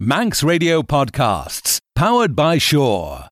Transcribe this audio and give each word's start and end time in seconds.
Manx 0.00 0.44
Radio 0.44 0.80
Podcasts, 0.80 1.80
powered 1.96 2.36
by 2.36 2.56
Shore. 2.56 3.26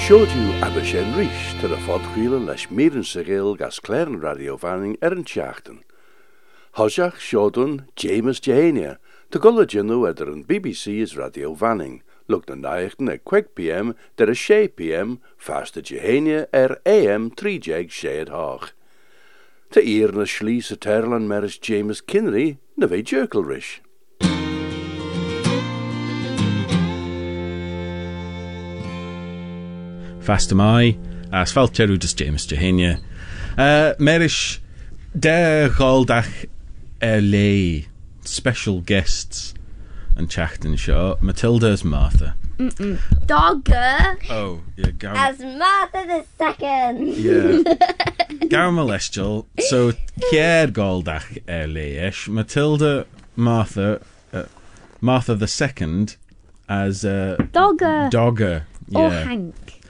Showed 0.00 0.32
you 0.32 0.50
sé 0.82 1.04
ríis 1.14 1.60
to 1.60 1.68
the 1.68 1.76
fodríile 1.86 2.44
leis 2.44 2.66
mían 2.72 3.04
sa 3.04 3.20
ggéil 3.20 3.56
gas 3.56 3.78
cléan 3.78 4.18
radiofaing 4.18 4.96
ar 5.00 5.12
er 5.12 5.18
an 5.18 5.22
teachtain. 5.22 5.84
James 7.94 8.40
Jehania, 8.40 8.96
tá 9.30 9.74
in 9.78 9.86
the 9.86 9.96
weather 9.96 10.28
and 10.28 10.48
BBC 10.48 10.98
is 10.98 11.16
Radio 11.16 11.54
Vanning– 11.54 12.02
lwg 12.30 12.46
na 12.48 12.56
naechten 12.62 13.10
e 13.10 13.18
6 13.18 13.50
pm 13.54 13.94
der 14.18 14.30
y 14.30 14.36
6 14.38 14.68
pm 14.78 15.18
fast 15.36 15.76
y 15.76 15.82
Jehania 15.82 16.46
er 16.52 16.78
AM 16.86 17.30
3 17.30 17.58
jeg 17.66 17.90
shed 17.90 18.30
hoch. 18.30 18.70
Te 19.70 19.82
eer 19.82 20.12
na 20.14 20.26
schlies 20.26 20.70
y 20.70 20.78
terlan 20.78 21.28
meris 21.28 21.58
James 21.58 22.02
Kinry 22.02 22.58
na 22.76 22.86
fe 22.86 23.02
jerkelrish. 23.02 23.80
Fast 30.20 30.52
am 30.52 30.60
I, 30.60 30.98
as 31.32 31.52
falterw 31.52 31.98
dys 31.98 32.14
James 32.14 32.46
Jehania. 32.46 32.98
Uh, 33.58 33.94
Merish, 33.98 34.60
der 35.12 35.70
goldach 35.74 36.46
er 37.00 37.20
lei, 37.20 37.86
special 38.24 38.80
guests 38.80 39.54
and 40.20 40.28
Chachton 40.30 40.76
Shaw, 40.76 41.16
Matilda's 41.22 41.82
Martha. 41.82 42.34
Dogger 43.24 44.18
Oh, 44.28 44.60
yeah, 44.76 44.90
Gar- 44.90 45.16
as 45.16 45.38
Martha 45.40 46.04
the 46.06 46.24
Second. 46.36 47.06
yeah. 47.16 47.62
Garamolestial. 48.52 49.46
So, 49.70 49.92
Kier 50.30 50.70
goldach 50.70 51.38
er 51.48 51.66
leish, 51.66 52.28
Matilda 52.28 53.06
Martha, 53.34 54.02
uh, 54.34 54.44
Martha 55.00 55.34
the 55.34 55.48
Second 55.48 56.16
as 56.68 57.02
uh, 57.02 57.36
Dogger 57.52 58.10
Dogger. 58.10 58.66
or 58.94 59.08
Yeah. 59.08 59.24
Hank. 59.24 59.80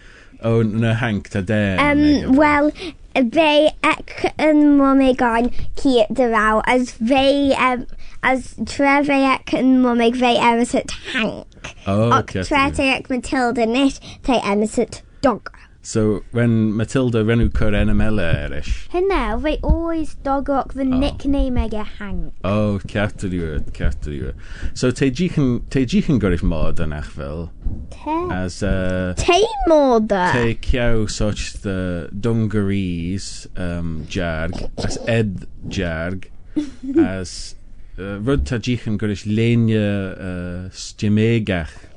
Oh, 0.41 0.63
no, 0.63 0.95
Hank, 0.95 1.29
today. 1.29 1.77
Um, 1.77 2.37
well, 2.37 2.71
fe 3.15 3.71
and 3.83 4.11
yn 4.39 4.61
mwmig 4.79 5.21
o'n 5.27 5.51
ci 5.77 6.05
dyraw, 6.15 6.63
as 6.67 6.93
they 7.01 7.53
um, 7.59 7.85
as 8.23 8.55
tre 8.67 8.99
fe 9.07 9.21
ec 9.35 9.55
yn 9.61 9.79
mwmig 9.85 10.17
fe 10.21 10.35
emisod 10.37 10.91
Hank. 11.13 11.47
Oh, 11.87 12.11
Ac 12.13 12.31
okay. 12.37 12.43
tre 12.45 12.67
te 12.77 12.91
ec 12.97 13.09
Matilda 13.13 13.67
nish, 13.67 14.01
te 14.23 14.41
emisod 14.41 15.01
Dogger. 15.23 15.57
So, 15.83 16.21
when 16.33 16.75
Matilda 16.77 17.23
renw 17.25 17.47
cur 17.55 17.71
enamela 17.73 18.27
erish. 18.45 18.87
Hynna, 18.93 19.41
fe 19.43 19.55
oes 19.65 20.11
Dogger 20.27 20.59
ac 20.59 20.75
fy 20.77 20.85
nickname 20.85 21.57
ag 21.63 21.73
e 21.73 21.85
Hank. 21.97 22.35
Oh, 22.45 22.79
ceartar 22.85 23.33
i'r, 23.33 23.63
ceartar 23.73 24.13
i'r. 24.13 24.35
So, 24.75 24.91
te 24.91 25.09
gichan, 25.11 25.63
te 25.73 25.87
gichan 25.89 26.21
gyrich 26.21 26.43
mod 26.45 26.83
yn 26.85 26.93
achfel, 26.93 27.47
Te. 27.95 28.19
as 28.37 28.59
uh, 28.63 29.15
Te 29.17 29.41
moda. 29.73 30.27
te 30.37 30.53
ciaw 30.69 31.09
such 31.09 31.55
the 31.63 32.11
dungarees 32.13 33.47
um, 33.57 34.05
jarg, 34.07 34.69
as 34.85 34.99
ed 35.09 35.47
jarg, 35.69 36.29
as 36.99 37.55
rud 37.99 38.47
tá 38.47 38.59
ddíchan 38.59 38.99
lenia 39.27 39.87
uh, 40.15 40.71
stymegach 40.71 41.91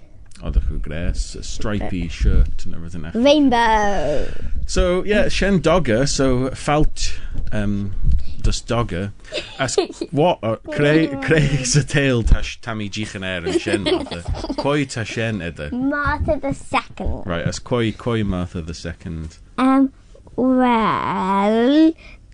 oeddech 0.44 0.68
chi 0.68 0.78
gres, 0.82 1.36
a 1.36 1.44
stripy 1.44 2.08
shirt 2.10 2.66
and 2.66 2.76
everything. 2.76 3.04
Rainbow! 3.14 4.28
So, 4.66 5.04
yeah, 5.04 5.30
Shen 5.30 5.60
Dogger, 5.60 6.06
so 6.06 6.50
Falt 6.52 7.18
um, 7.52 7.94
Dus 8.42 8.60
Dogger, 8.60 9.14
as 9.58 9.76
what, 10.12 10.42
craig 10.72 11.22
Craig's 11.22 11.78
a 11.78 11.84
tail 11.84 12.24
tash 12.24 12.60
Tammy 12.60 12.90
Jichan 12.90 13.26
Air 13.26 13.44
er 13.44 13.48
and 13.48 13.62
Shen 13.62 13.84
Martha. 13.86 14.54
Koi 14.56 14.86
ta 14.86 15.04
Shen 15.04 15.42
edda? 15.42 15.72
Martha 15.72 16.38
the 16.42 16.54
second. 16.54 17.26
Right, 17.26 17.46
as 17.46 17.60
Koi, 17.60 17.94
Koi 17.94 18.24
Martha 18.24 18.62
the 18.62 18.74
second. 18.74 19.38
Um, 19.58 19.94
well, 20.36 21.94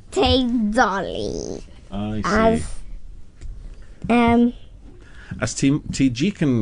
take 0.09 0.71
Dolly. 0.71 1.63
I 1.91 2.21
see. 2.21 2.21
As 2.25 2.78
Um, 4.07 4.53
As 5.41 5.53
ti, 5.53 5.73
ti 5.91 6.09
gic 6.09 6.41
yn 6.45 6.55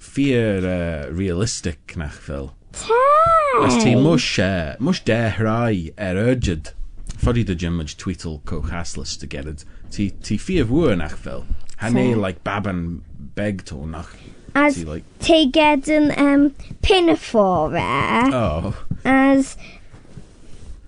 fear 0.00 0.66
uh, 0.66 1.12
realistic 1.12 1.96
nach 1.96 2.18
fel? 2.26 2.52
Ta! 2.72 3.00
As 3.64 3.78
ti 3.82 3.94
mwys, 3.98 4.26
uh, 4.42 4.74
mwys 4.82 5.02
dehrau 5.06 5.90
er 5.96 6.20
urged. 6.20 6.74
Ffordd 7.20 7.42
i 7.42 7.46
dy 7.46 7.56
gymryd 7.60 7.96
tweetel 8.00 8.40
coch 8.48 8.70
haslas 8.72 9.16
dy 9.20 9.28
geryd. 9.30 9.64
Ti, 9.92 10.10
ti 10.24 10.38
fear 10.40 10.68
fwyr 10.68 10.96
nach 11.00 11.16
fel? 11.20 11.46
Hynny, 11.80 12.12
like, 12.16 12.44
baban 12.44 13.00
beg 13.34 13.64
to 13.68 13.86
nach 13.86 14.14
as 14.54 14.74
See, 14.76 14.84
like... 14.84 15.04
te 15.20 15.46
get 15.46 15.88
um, 15.88 16.50
pinafore 16.82 17.78
oh. 18.32 18.84
as 19.04 19.56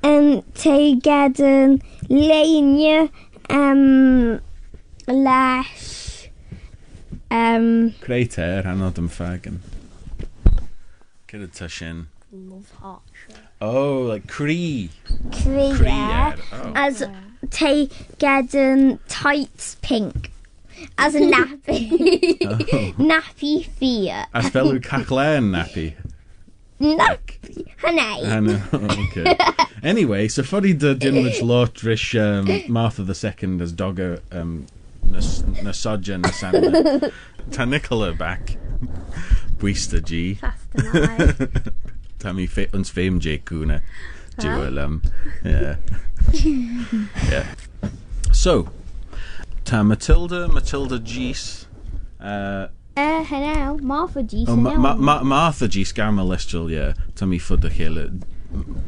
um, 0.03 0.43
te 0.55 0.97
get 0.97 1.39
an 1.41 1.81
um, 3.51 4.41
leis 5.07 6.29
um, 7.31 7.93
Createir 8.01 8.65
anod 8.67 8.99
an 8.99 9.09
fagan 9.09 9.61
Kitá 11.33 11.83
in? 11.83 12.09
Love 12.31 12.71
heart. 12.81 13.03
Oh, 13.61 14.03
like 14.03 14.27
Cree. 14.27 14.91
Cree, 15.43 15.73
yeah. 15.81 16.37
Oh. 16.53 16.73
As 16.75 17.03
te 17.51 17.89
gedan 18.19 18.99
tights 19.09 19.77
pink. 19.81 20.31
As 20.99 21.15
a 21.15 21.21
nappy. 21.35 22.37
oh. 22.43 22.57
Nappy 23.03 23.67
fear. 23.67 24.27
As 24.35 24.51
felw 24.51 24.79
caclen 24.81 25.53
nappy. 25.53 25.95
Nappy. 26.81 27.67
Honey. 27.79 28.61
Oh, 28.73 29.07
okay. 29.09 29.37
anyway, 29.83 30.29
so 30.29 30.43
funny 30.43 30.73
the 30.73 30.95
dynwyd 30.95 31.41
lot 31.43 31.83
um, 32.15 32.63
Martha 32.71 33.03
the 33.03 33.15
Second 33.15 33.63
as 33.63 33.73
dogger 33.73 34.21
um, 34.33 34.67
nas 35.05 35.43
nasodja 35.63 36.19
nasanda. 36.21 37.13
Ta 37.51 37.65
Nicola 37.65 38.13
back. 38.13 38.57
Bwista 39.59 40.03
G. 40.05 40.39
Ta 42.19 42.33
mi 42.33 42.47
fe 42.47 42.69
uns 42.73 42.91
fame 42.91 43.19
J 43.21 43.39
Kuna. 43.39 43.83
Jewel 44.39 44.79
um 44.79 45.03
yeah. 45.45 45.77
yeah. 47.31 47.47
So 48.33 48.69
Ta 49.65 49.83
Matilda, 49.83 50.49
Matilda 50.49 50.99
Geese. 50.99 51.67
Uh 52.21 52.69
Uh, 52.95 53.25
hello, 53.25 53.79
Martha 53.79 54.23
G. 54.23 54.45
Oh, 54.47 54.55
Ma- 54.55 54.77
Ma- 54.77 54.95
Ma- 54.95 55.23
Martha 55.23 55.67
G. 55.67 55.83
Scarma 55.83 56.23
Lestial, 56.23 56.71
yeah. 56.71 56.93
Tommy 57.15 57.39
Fudder 57.39 57.71
Hill. 57.71 58.21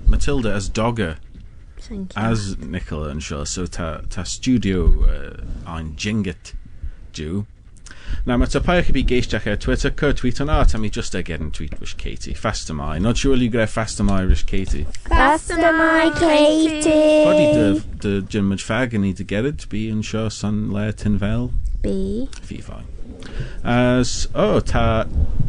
Matilda 0.07 0.53
as 0.53 0.69
Dogger, 0.69 1.17
as 2.17 2.59
Nicola 2.59 3.09
and 3.09 3.21
sio, 3.21 3.47
so 3.47 3.67
ta, 3.67 4.00
ta 4.09 4.22
studio 4.22 5.05
uh, 5.05 5.83
jingit 5.97 6.55
do. 7.12 7.47
Na 8.27 8.37
my 8.37 8.47
ta 8.47 8.61
could 8.61 8.95
be 8.95 9.03
fi 9.03 9.21
geisiach 9.21 9.61
Twitter, 9.61 9.91
co-tweet 9.91 10.41
on 10.41 10.49
art, 10.49 10.75
a 10.75 10.78
mi 10.78 10.89
just 10.89 11.15
again 11.15 11.50
tweet 11.50 11.78
wish 11.81 11.95
Katie. 11.95 12.33
Faster 12.33 12.72
my, 12.72 12.99
Not 12.99 13.19
sure 13.19 13.37
you 13.37 13.50
greu 13.50 13.67
faster 13.67 14.03
my 14.03 14.21
Irish 14.21 14.45
Katie. 14.45 14.87
Faster 15.09 15.56
my 15.56 16.11
Katie. 16.19 16.91
Bodi 17.25 17.53
dy, 17.53 17.83
dy 18.01 18.27
Jim 18.28 18.51
Fag 18.53 18.95
yn 18.95 19.05
i 19.05 19.12
dy 19.12 19.25
geryd, 19.25 19.69
bi 19.69 19.89
yn 19.93 20.03
sio 20.03 20.31
san 20.33 20.71
le 20.72 20.93
tin 20.93 21.19
fel. 21.19 21.53
Bi. 21.83 22.28
Fi. 22.41 22.62
As, 23.62 24.28
oh, 24.34 24.61
ta 24.61 25.06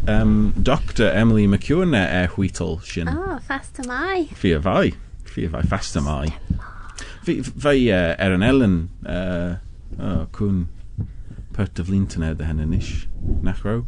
um, 0.07 0.53
Dr 0.61 1.09
Emily 1.11 1.47
McEwen 1.47 1.95
e 1.95 1.97
eh, 1.97 2.03
er, 2.03 2.23
er 2.23 2.35
hwytl. 2.35 2.79
Oh, 3.07 3.39
faster 3.39 3.83
my. 3.87 4.27
I. 4.31 4.35
Fi. 4.35 4.93
fi 5.35 5.47
fai 5.51 5.63
fast 5.67 5.97
mai. 6.01 6.29
Fi, 7.25 7.41
fai 7.43 7.77
uh, 7.91 8.15
er 8.21 8.35
yn 8.37 8.45
Ellen, 8.45 8.75
uh, 9.03 9.57
oh, 9.99 10.23
cwn 10.35 10.65
pert 11.55 11.79
of 11.81 11.91
lintan 11.91 12.23
er 12.23 12.37
dy 12.39 12.47
hen 12.47 12.61
yn 12.63 12.75
ish, 12.77 13.07
nach 13.43 13.65
row. 13.67 13.85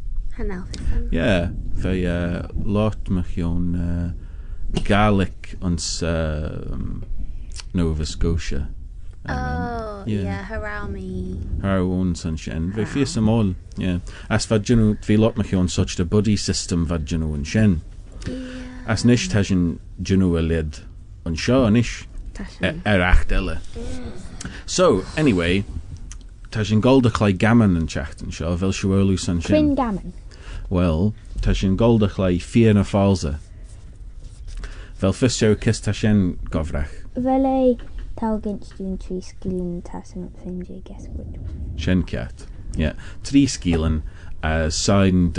Yeah, 1.09 1.49
fai 1.81 2.01
uh, 2.05 2.47
lot 2.53 3.09
mych 3.09 3.37
o'n 3.41 3.69
uh, 3.79 4.81
garlic 4.85 5.55
ons 5.65 5.87
uh, 6.05 6.67
um, 6.73 7.05
Nova 7.73 8.05
Scotia. 8.05 8.67
Um, 9.27 9.37
oh, 9.37 10.03
yeah, 10.05 10.21
yeah 10.21 10.43
harami. 10.47 11.39
Harawan 11.63 12.13
Sunshen. 12.15 12.69
Fe 12.75 12.85
fi 12.85 13.05
ysym 13.05 13.31
ôl, 13.31 13.55
yeah. 13.79 14.03
As 14.29 14.45
fad 14.51 14.67
dyn 14.67 14.83
nhw, 14.83 14.91
fi 15.03 15.17
lot 15.17 15.39
mych 15.39 15.55
o'n 15.55 15.71
such 15.71 15.95
the 15.95 16.05
buddy 16.05 16.37
system 16.37 16.85
fad 16.91 17.07
dyn 17.07 17.23
nhw 17.23 17.39
yn 17.39 17.47
shen. 17.47 17.79
Yeah. 18.27 18.45
As 18.87 19.07
nish 19.07 19.27
tasyn 19.31 19.65
dyn 19.97 20.23
nhw 20.23 20.37
y 20.39 20.45
lyd 20.45 20.83
nish 21.69 22.07
er 22.61 23.01
acht 23.01 23.31
elle. 23.31 23.59
So 24.65 25.03
anyway, 25.15 25.63
tajin 26.51 26.81
golda 26.81 27.09
clay 27.09 27.33
gammon 27.33 27.75
and 27.75 27.89
chachten 27.89 28.31
shaw 28.31 28.55
vel 28.55 28.71
shawolu 28.71 29.17
sunshine. 29.19 29.75
Gammon. 29.75 30.13
Well, 30.69 31.13
tajin 31.41 31.77
golda 31.77 32.07
clay 32.07 32.39
fier 32.39 32.73
na 32.73 32.83
falza. 32.83 33.39
Fel 34.95 35.13
ffysio 35.13 35.55
cys 35.55 35.81
ta 35.81 35.91
sien 35.91 36.39
gofrach. 36.49 36.93
Fel 37.15 37.45
ei 37.45 37.77
taw 38.17 38.37
gynt 38.41 38.71
dwi'n 38.77 38.97
tri 39.01 39.19
sglyn 39.21 39.81
tas 39.85 40.15
yn 40.17 40.29
ffeindio 40.37 40.83
guess 40.83 41.07
which 41.13 41.37
one. 41.37 41.77
Sien 41.77 42.03
ciat. 42.03 42.47
Yeah. 42.75 42.93
Tri 43.23 43.45
sgilen 43.45 44.01
a 44.43 44.71
sain 44.71 45.31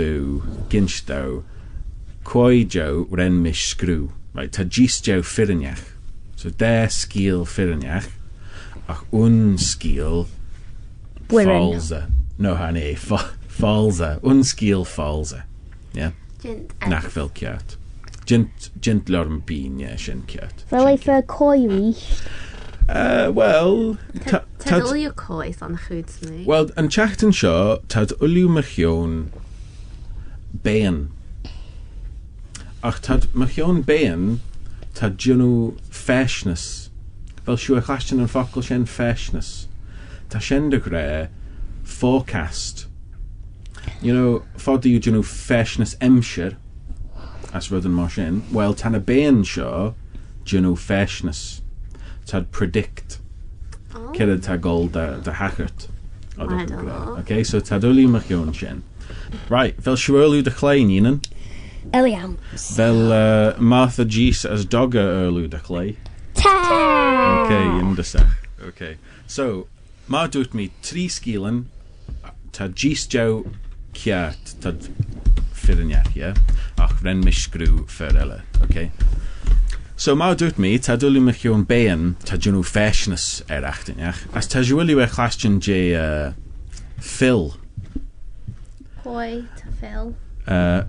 jaw 2.63 3.05
ren 3.11 3.41
mis 3.43 3.59
sgrw. 3.73 4.11
Right, 4.33 4.51
ta 4.51 4.63
gis 4.63 4.99
jaw 5.01 5.21
ffyrniach. 5.25 5.83
So 6.35 6.49
de 6.49 6.87
sgil 6.87 7.45
ffyrniach 7.45 8.07
ach 8.87 9.03
un 9.11 9.57
falsa. 11.29 12.09
No, 12.37 12.55
hanny, 12.55 12.95
fa- 12.95 13.31
falsa. 13.47 14.19
Un 14.23 14.41
sgil 14.43 14.85
falsa. 14.85 15.43
Yeah. 15.93 16.11
Jint. 16.41 16.71
Nach 16.87 17.03
fel. 17.09 17.31
Gint, 18.25 18.69
gint 18.79 19.09
lorm 19.09 19.41
bín, 19.41 19.79
yeah, 19.79 19.95
sien 19.95 20.23
ciat. 20.27 20.63
Fel 20.69 20.87
ei 20.87 20.97
ffyr 20.97 21.25
coi 21.27 21.67
rich. 21.67 22.21
Uh, 22.87 23.31
well, 23.33 23.97
ta- 24.25 24.43
Tad 24.57 24.81
tad- 24.81 24.83
ul 24.83 24.95
your 24.97 25.11
coes 25.13 25.61
on 25.61 25.73
the 25.73 25.79
chwyd 25.79 26.09
smw. 26.09 26.45
Wel, 26.45 26.69
yn 26.77 26.89
Chachton 26.89 27.31
seo, 27.33 27.81
tad 27.87 28.13
uliw 28.21 28.47
mychion 28.49 29.27
bean. 30.63 31.09
Ach 32.81 32.99
tad, 33.03 33.27
mae 33.35 33.51
hion 33.51 33.81
bein, 33.83 34.39
tad 34.95 35.17
diwnw 35.19 35.75
feshnys. 35.91 36.87
Fel 37.43 37.57
siw 37.59 37.75
eich 37.75 37.89
astion 37.91 38.21
yn 38.23 38.29
ffocl 38.31 38.63
sien 38.63 38.85
feshnys. 38.87 39.49
Ta 40.31 40.39
sien 40.39 40.69
dy 40.71 40.79
gre, 40.85 41.27
forecast. 41.83 42.85
You 43.99 44.13
know, 44.15 44.43
ffod 44.55 44.87
yw 44.87 45.01
diwnw 45.03 45.25
feshnys 45.27 45.97
emsir, 45.99 46.55
as 47.51 47.67
roedd 47.67 47.87
yn 47.89 47.97
mor 47.97 48.13
sien, 48.13 48.43
wel 48.55 48.77
tan 48.79 48.95
y 48.95 49.01
bein 49.03 49.41
sio, 49.43 49.93
diwnw 50.47 50.77
feshnys. 50.79 51.59
Tad 52.29 52.47
predict. 52.55 53.17
Oh. 53.91 54.13
Cyrraedd 54.15 54.45
ta 54.45 54.55
gol 54.55 54.87
da, 54.93 55.17
da 55.25 55.35
hachert. 55.35 55.89
Oedd 56.37 56.55
eich 56.55 56.71
gre. 56.71 56.95
Okay, 57.25 57.43
so 57.43 57.59
tad 57.59 57.83
oli 57.83 58.07
mae 58.07 58.23
hion 58.29 58.55
sien. 58.55 58.85
Right, 59.51 59.75
fel 59.83 59.99
siw 59.99 60.21
olw 60.23 60.39
dy 60.45 60.55
chlein 60.61 60.95
un. 60.95 61.19
Williams. 61.93 62.75
Fel 62.75 63.11
uh, 63.11 63.59
Martha 63.59 64.05
Gis 64.05 64.45
as 64.45 64.65
Dogger 64.65 65.07
Erlw 65.23 65.47
dechlai. 65.49 65.95
Ta! 66.33 66.55
OK, 67.43 67.53
yn 67.81 67.95
dysach. 67.97 68.37
OK. 68.67 68.95
So, 69.27 69.67
mae 70.07 70.29
dwyt 70.31 70.53
mi 70.57 70.69
tri 70.85 71.07
sgilen, 71.11 71.65
ta 72.55 72.69
Gis 72.69 73.07
Jow 73.09 73.43
ciat, 73.97 74.55
ta 74.61 74.73
ffyrniach, 75.53 76.13
ie? 76.17 76.33
Ach, 76.79 76.95
ren 77.03 77.23
misgrw 77.25 77.85
ffyrela, 77.89 78.41
OK? 78.63 78.89
So 79.99 80.15
mae 80.15 80.37
dwyt 80.39 80.55
mi, 80.61 80.77
ta 80.79 80.95
dwlw 80.95 81.25
mi 81.25 81.33
chi'n 81.35 81.65
bein, 81.67 82.13
ta 82.23 82.37
dyn 82.39 82.55
nhw 82.55 82.63
ffeshnys 82.63 83.41
er 83.51 83.65
achtyniach, 83.67 84.21
as 84.37 84.47
ta 84.47 84.61
dwyliw 84.63 85.01
e 85.03 85.07
clastion 85.11 85.57
je 85.59 85.79
uh, 85.99 86.31
Phil. 87.03 87.49
Hoi, 89.03 89.43
ta 89.59 89.73
Phil. 89.81 90.13
Uh, 90.47 90.87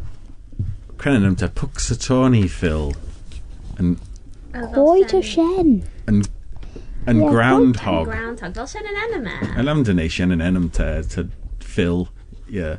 Am 1.03 1.35
ta 1.35 1.49
Puxatoni 1.49 2.47
Phil, 2.47 2.93
yn, 3.81 3.95
sien. 5.25 5.71
yn, 6.07 6.19
yn 7.09 7.23
Ie, 7.23 7.29
groundhog. 7.31 8.11
Groundhog. 8.11 8.53
Fel 8.59 8.69
sy'n 8.69 8.89
yn 8.91 8.99
enema. 9.07 9.39
Alam 9.57 9.81
donation 9.89 10.35
yn 10.35 10.45
enam 10.45 10.67
te, 10.77 10.91
te 11.09 11.25
Phil, 11.65 12.05
yeah. 12.53 12.77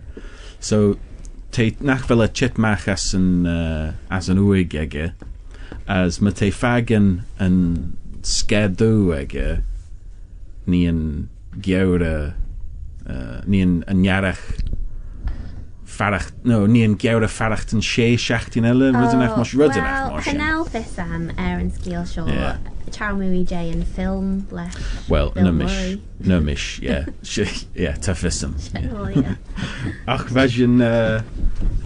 So, 0.59 0.99
te 1.49 1.71
nach 1.81 2.05
fel 2.05 2.21
y 2.21 2.29
as 2.93 3.07
yn, 3.17 3.47
uh, 3.49 3.95
as 4.13 4.29
yn 4.29 4.43
wyg 4.45 4.77
ege, 4.77 5.15
as 5.89 6.21
ma 6.21 6.29
te 6.29 6.51
fagan 6.53 7.23
yn 7.41 7.57
sgedw 8.21 9.15
ege, 9.17 9.63
ni 10.69 10.83
yn 10.85 11.01
gewra, 11.57 12.35
uh, 13.09 13.41
ni 13.49 13.65
yn, 13.65 13.79
yn 13.89 14.05
iarach 14.05 14.45
farach, 15.91 16.31
no, 16.43 16.65
ní 16.67 16.83
an 16.85 16.95
geir 16.95 17.23
a 17.23 17.27
faracht 17.27 17.73
an 17.73 17.81
sé 17.81 18.13
seachtíile 18.15 18.91
rudenach 18.95 19.35
mar 19.37 19.45
rudenach 19.45 20.11
mar. 20.11 20.21
Canal 20.23 20.65
fisam 20.65 21.31
ar 21.37 21.59
an 21.59 21.71
scéal 21.71 22.05
seo. 22.07 22.27
Charmúí 22.91 23.43
dé 23.47 23.61
an 23.71 23.83
film 23.83 24.47
le. 24.51 24.69
Well 25.09 25.31
numis 25.35 25.99
numis 26.19 26.65
tá 28.01 28.15
fisam. 28.15 28.55
Ach 30.07 30.27
fesin 30.29 30.79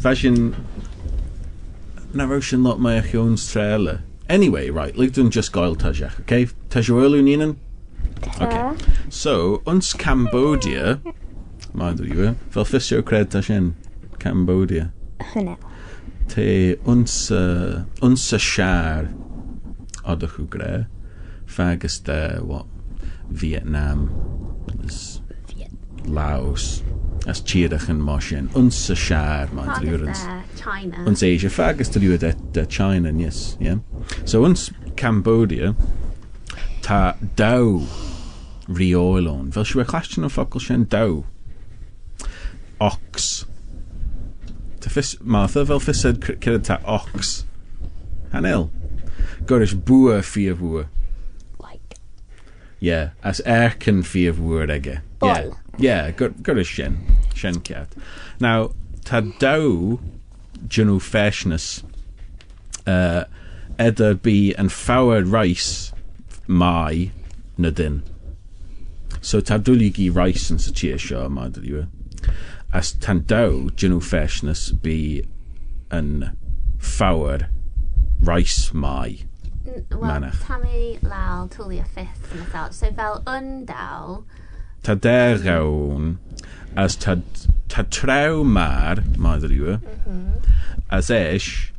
fesin 0.02 0.56
na 2.16 2.26
ro 2.26 2.40
lot 2.54 2.80
mai 2.80 2.98
a 2.98 3.02
chiún 3.02 3.38
stréile. 3.38 4.02
Anyway, 4.28 4.70
right, 4.70 4.96
Lydwn 4.96 5.30
just 5.30 5.52
gael 5.52 5.76
tajach, 5.76 6.20
okay? 6.22 6.48
Tajwelw 6.70 7.22
ninan? 7.22 7.58
Okay. 8.42 8.74
So, 9.10 9.62
uns 9.68 9.94
Cambodia, 9.94 11.00
mae'n 11.76 12.00
dwi'n 12.00 12.38
fel 12.50 12.66
ffisio 12.66 13.04
cred 13.06 13.30
ta 13.30 13.44
Cambodia. 14.26 14.92
Hynny. 15.34 15.56
Te 16.28 16.76
siar, 18.42 19.12
odych 20.04 20.40
yw 20.42 20.48
gre, 20.50 20.72
fagus 21.46 22.00
de, 22.08 22.18
what, 22.42 22.66
Vietnam, 23.30 24.10
is 24.84 25.22
Laos, 26.06 26.82
as 27.30 27.42
chiadach 27.42 27.88
yn 27.90 28.02
mosien, 28.02 28.50
ons 28.58 28.82
y 28.90 28.98
siar, 28.98 29.54
ma 29.54 29.70
Part 29.70 29.86
dwi 29.86 29.94
of 29.94 30.02
yw 30.02 30.10
their 30.10 30.44
China. 30.58 31.06
ons 31.06 31.24
Asia 31.26 31.50
fagus 31.50 31.94
to 31.94 32.02
do 32.02 32.18
de, 32.18 32.34
China, 32.66 33.14
yes, 33.14 33.58
yeah. 33.60 33.78
So 34.26 34.44
ons 34.46 34.72
Cambodia, 34.98 35.76
ta 36.82 37.16
daw 37.38 37.82
rioelon, 38.68 39.52
fel 39.54 39.66
siwe 39.70 39.86
clastion 39.86 40.26
o 40.26 40.34
ffocl 40.34 40.62
sien 40.62 40.90
daw. 40.90 41.22
Ox. 42.82 43.46
Ta 44.86 44.92
ffys, 44.92 45.20
Martha, 45.22 45.66
fel 45.66 45.80
ffysad 45.80 46.20
cyrra 46.22 46.60
ta 46.62 46.76
ox. 46.86 47.44
Hanel. 48.32 48.70
Gorish 49.46 49.74
bua 49.74 50.22
fi 50.22 50.48
of 50.48 50.60
wua. 50.60 50.86
Like. 51.58 51.96
Yeah, 52.80 53.10
as 53.24 53.42
erken 53.48 54.06
fi 54.06 54.28
of 54.28 54.38
wua 54.38 54.68
ege. 54.70 55.02
Yeah, 55.24 55.50
yeah, 55.80 56.12
gorish 56.12 56.68
shen. 56.68 57.00
Shen 57.34 57.62
cat. 57.62 57.96
Now, 58.40 58.76
ta 59.06 59.22
daw 59.22 59.98
jynw 60.68 61.02
feshness 61.02 61.82
uh, 62.86 63.24
edda 63.80 64.14
bi 64.14 64.54
yn 64.54 64.70
fawr 64.70 65.26
rice 65.26 65.94
mai 66.46 67.10
na 67.58 67.74
dyn. 67.74 68.04
So 69.20 69.42
ta 69.42 69.58
dwli 69.58 69.90
gi 69.98 70.12
rice 70.14 70.52
yn 70.54 70.62
sy'n 70.62 70.78
tia 70.78 71.02
sio 71.02 71.26
ma 71.28 71.50
dwi 71.50 71.88
as 72.76 72.92
tando 72.92 73.70
genu 73.70 74.02
fashness 74.02 74.62
be 74.82 75.24
an 75.90 76.38
fower 76.78 77.48
rice 78.20 78.74
my 78.74 79.18
manner. 79.90 80.34
tammy 80.42 81.00
lal 81.02 81.48
tulia 81.48 81.88
fifth 81.88 82.34
and 82.34 82.46
thought. 82.50 82.74
So 82.74 82.92
vel 82.92 83.24
undal 83.26 84.26
tadergaun 84.84 86.18
as 86.76 86.98
tad 86.98 87.24
mm-hmm. 87.70 88.12
as 88.12 88.46
mar 88.46 88.98
my 89.18 89.38
the 89.40 89.54
you 89.54 89.80
as 90.92 91.10
ish 91.10 91.74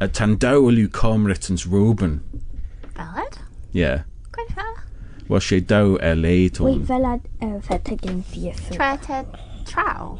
a 0.00 0.08
tandao 0.08 0.74
lu 0.74 0.88
comritans 0.88 1.66
ruben 1.70 2.22
valid 2.96 3.36
yeah 3.72 4.04
quite 4.32 4.50
fair 4.52 4.64
Was 5.28 5.44
she 5.44 5.60
do 5.60 5.96
a 6.02 6.16
late 6.16 6.60
on? 6.60 6.66
Wait, 6.66 6.86
fell 6.88 7.06
out 7.06 7.20
of 7.40 7.66
her 7.66 7.78
taking. 7.78 8.24
Try 8.72 8.96
to 8.96 9.24
trowel. 9.64 10.18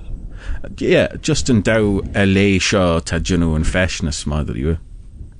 Yeah, 0.78 1.16
just 1.20 1.50
in 1.50 1.62
Dow, 1.62 2.00
eleisio 2.14 3.04
Ted 3.04 3.30
yn 3.30 3.42
and 3.42 3.54
yn 3.56 3.64
ffesnes 3.64 4.26
ma, 4.26 4.42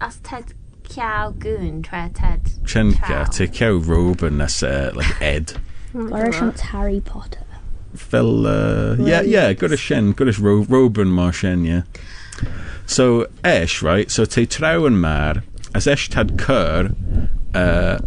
As 0.00 0.18
Ted 0.18 0.54
cew 0.88 1.32
Goon, 1.38 1.82
tre 1.82 2.10
Ted. 2.14 2.44
Tren 2.64 2.92
cew, 2.92 3.24
te 3.32 3.46
cew 3.46 3.78
Robin 3.78 4.40
Ed. 4.40 4.62
uh, 4.62 4.92
like, 4.94 5.20
Ed. 5.20 5.56
Harry 6.60 7.00
Potter. 7.00 7.44
Fel, 7.94 8.46
uh, 8.46 8.96
yeah, 8.96 9.20
yeah, 9.20 9.52
as 9.52 9.80
Shen, 9.80 10.14
gwrs 10.14 10.40
Ro 10.40 10.64
Robin 10.68 11.08
Marshen, 11.08 11.66
yeah. 11.66 11.82
So, 12.86 13.26
esh, 13.44 13.82
right, 13.82 14.10
so 14.10 14.24
te 14.24 14.46
trew 14.46 14.86
and 14.86 15.00
mar, 15.00 15.42
as 15.74 15.86
esh 15.86 16.08
Tad 16.08 16.38
Kerr 16.38 16.90
uh, 17.54 17.98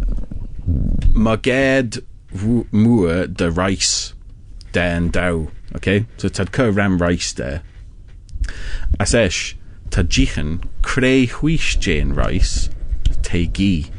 mae 1.14 1.36
ged 1.44 2.00
mwr 2.34 3.26
dy 3.38 3.48
rais 3.54 3.90
den. 4.74 5.10
Okay? 5.76 6.06
So 6.16 6.28
tad 6.28 6.52
cur 6.52 6.70
ram 6.70 6.98
rice 6.98 7.32
there. 7.32 7.62
As 9.00 9.14
esh, 9.14 9.56
tad 9.90 10.08
jichen 10.08 10.64
creu 10.82 11.28
hwish 11.30 11.76
jane 11.76 12.12
rice, 12.12 12.70
te 13.22 13.46
gi. 13.46 13.90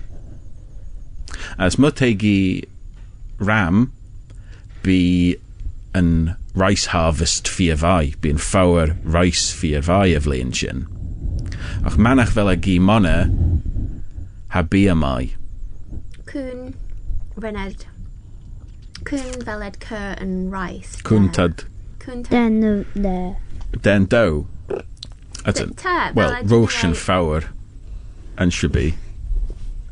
As 1.58 1.78
ma 1.78 1.90
te 1.90 2.14
gi 2.14 2.64
ram, 3.40 3.92
be 4.84 5.38
yn 5.96 6.36
rice 6.54 6.88
harvest 6.88 7.48
fi 7.48 7.70
a 7.70 7.78
fai, 7.78 8.14
be'n 8.22 8.38
fawr 8.38 8.96
rice 9.04 9.52
fi 9.52 9.74
a 9.74 9.82
fai 9.82 10.14
y 10.16 10.20
flein 10.20 10.54
sin. 10.54 10.86
Ach 11.86 11.98
manach 11.98 12.34
fel 12.36 12.50
a 12.50 12.56
gi 12.56 12.78
mona, 12.80 13.18
ha 14.50 14.64
BMI. 14.64 15.34
Cwn 16.26 16.74
ryned. 17.36 17.86
Cwn 19.06 19.44
veled 19.44 19.80
cur 19.80 20.16
and 20.18 20.52
rice. 20.52 20.96
Cwntad. 21.04 21.66
Cwntad. 22.00 22.30
Den, 22.30 22.86
de. 22.96 23.38
Den 23.80 24.06
do. 24.06 24.48
Well, 26.16 26.44
rosh 26.44 26.84
and 26.84 26.96
fawr 26.96 27.44
and 28.36 28.52
should 28.52 28.72
be. 28.72 28.96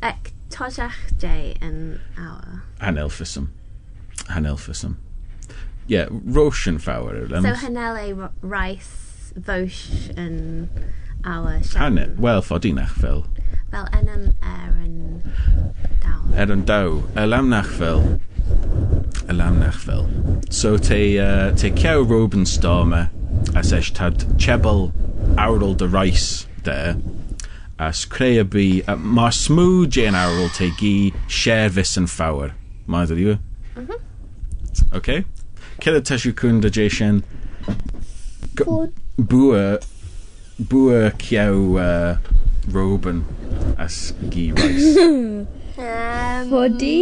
Ec 0.02 0.32
tojach 0.50 1.16
j 1.16 1.54
an 1.60 2.00
hour. 2.18 2.64
Hanelfism. 2.80 3.50
Hanelfism. 4.30 4.96
Yeah, 5.86 6.08
rosh 6.10 6.66
and 6.66 6.80
fawr. 6.80 7.28
So 7.28 7.66
hanele 7.66 8.32
rice, 8.42 9.32
vosh 9.36 10.10
and 10.16 10.68
hour. 11.24 11.60
Hanel, 11.60 12.16
well, 12.16 12.42
fodinach 12.42 12.90
fel. 12.90 13.26
Fel 13.70 13.86
enam 13.92 14.34
er 14.42 14.74
and 14.82 15.22
dow. 16.00 16.24
Er 16.36 16.52
and 16.52 16.66
dow. 16.66 17.04
Elamnach 17.14 17.66
fel. 17.66 18.20
a 19.28 19.32
lamnachfel. 19.32 20.06
So 20.52 20.76
te, 20.76 21.18
uh, 21.18 21.52
te 21.52 21.70
cew 21.70 22.04
Robin 22.08 22.46
Stormer 22.46 23.10
as 23.54 23.72
eich 23.72 23.92
tad 23.94 24.24
chebel 24.38 24.92
awrol 25.40 25.76
dy 25.78 25.86
rais 25.90 26.46
de 26.64 26.96
as 27.78 28.04
creu 28.06 28.40
a 28.40 28.44
bu 28.44 28.66
uh, 28.86 28.96
mae'r 28.96 29.34
smw 29.34 29.86
Jane 29.90 30.18
awrol 30.18 30.50
te 30.54 30.70
gi 30.78 31.12
sherfus 31.28 31.96
yn 32.00 32.08
ffawr. 32.10 32.52
Mae 32.86 33.08
dod 33.10 33.20
yw? 33.22 33.38
Mhm. 33.76 33.88
Mm 33.88 34.00
okay. 34.94 35.24
Cedd 35.82 35.98
y 35.98 36.02
tesiw 36.06 36.32
cwn 36.38 36.60
dy 36.62 36.70
jeisien 36.74 37.20
bwa 38.54 39.78
bwa 40.70 41.00
cew 41.22 41.78
uh, 41.82 42.16
Robin 42.74 43.22
as 43.78 44.12
gi 44.30 44.50
rais. 44.52 44.96
um, 44.98 45.46
Fodi? 46.50 46.98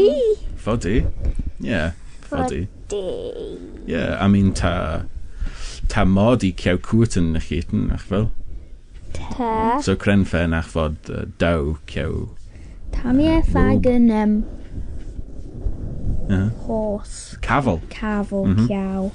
Fodi? 0.56 0.96
Yeah. 1.60 1.92
Ydy. 2.32 2.66
Ie, 2.92 3.58
yeah, 3.86 4.16
I 4.20 4.28
mean, 4.28 4.52
ta, 4.52 5.04
ta 5.88 6.04
mod 6.04 6.44
i 6.44 6.52
cew 6.56 6.78
cwt 6.80 7.18
yn 7.20 7.34
y 7.36 7.42
chytyn, 7.48 7.90
ach 7.94 8.06
fel. 8.08 8.30
Ta. 9.16 9.80
So 9.84 9.96
crenfen 9.96 10.56
ach 10.56 10.70
fod 10.72 11.10
uh, 11.12 11.26
daw 11.38 11.76
cew. 11.90 12.30
Ta 12.92 13.12
mi 13.12 13.28
e 13.28 13.40
ffag 13.44 13.88
yn 13.90 14.08
um, 14.16 14.38
yeah. 16.28 16.48
horse. 16.66 17.36
Cafel. 17.42 17.80
Cafel, 17.90 18.46
mm 18.46 18.56
-hmm. 18.56 18.68
cew. 18.68 19.12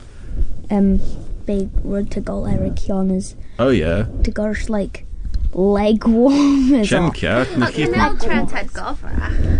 Um, 0.69 0.99
big 1.45 1.69
road 1.83 2.11
to 2.11 2.21
goal 2.21 2.45
Eric 2.45 2.75
Yonas. 2.87 3.35
Oh, 3.57 3.69
yeah. 3.69 4.05
To 4.23 4.31
gosh, 4.31 4.69
like, 4.69 5.05
leg 5.53 6.05
warmers. 6.05 6.89
Siemcia. 6.89 7.45
Ac 7.63 7.79
yn 7.81 7.95
eltren 7.95 8.49
Ted 8.51 8.73
Gofra. 8.75 9.31
E. 9.31 9.59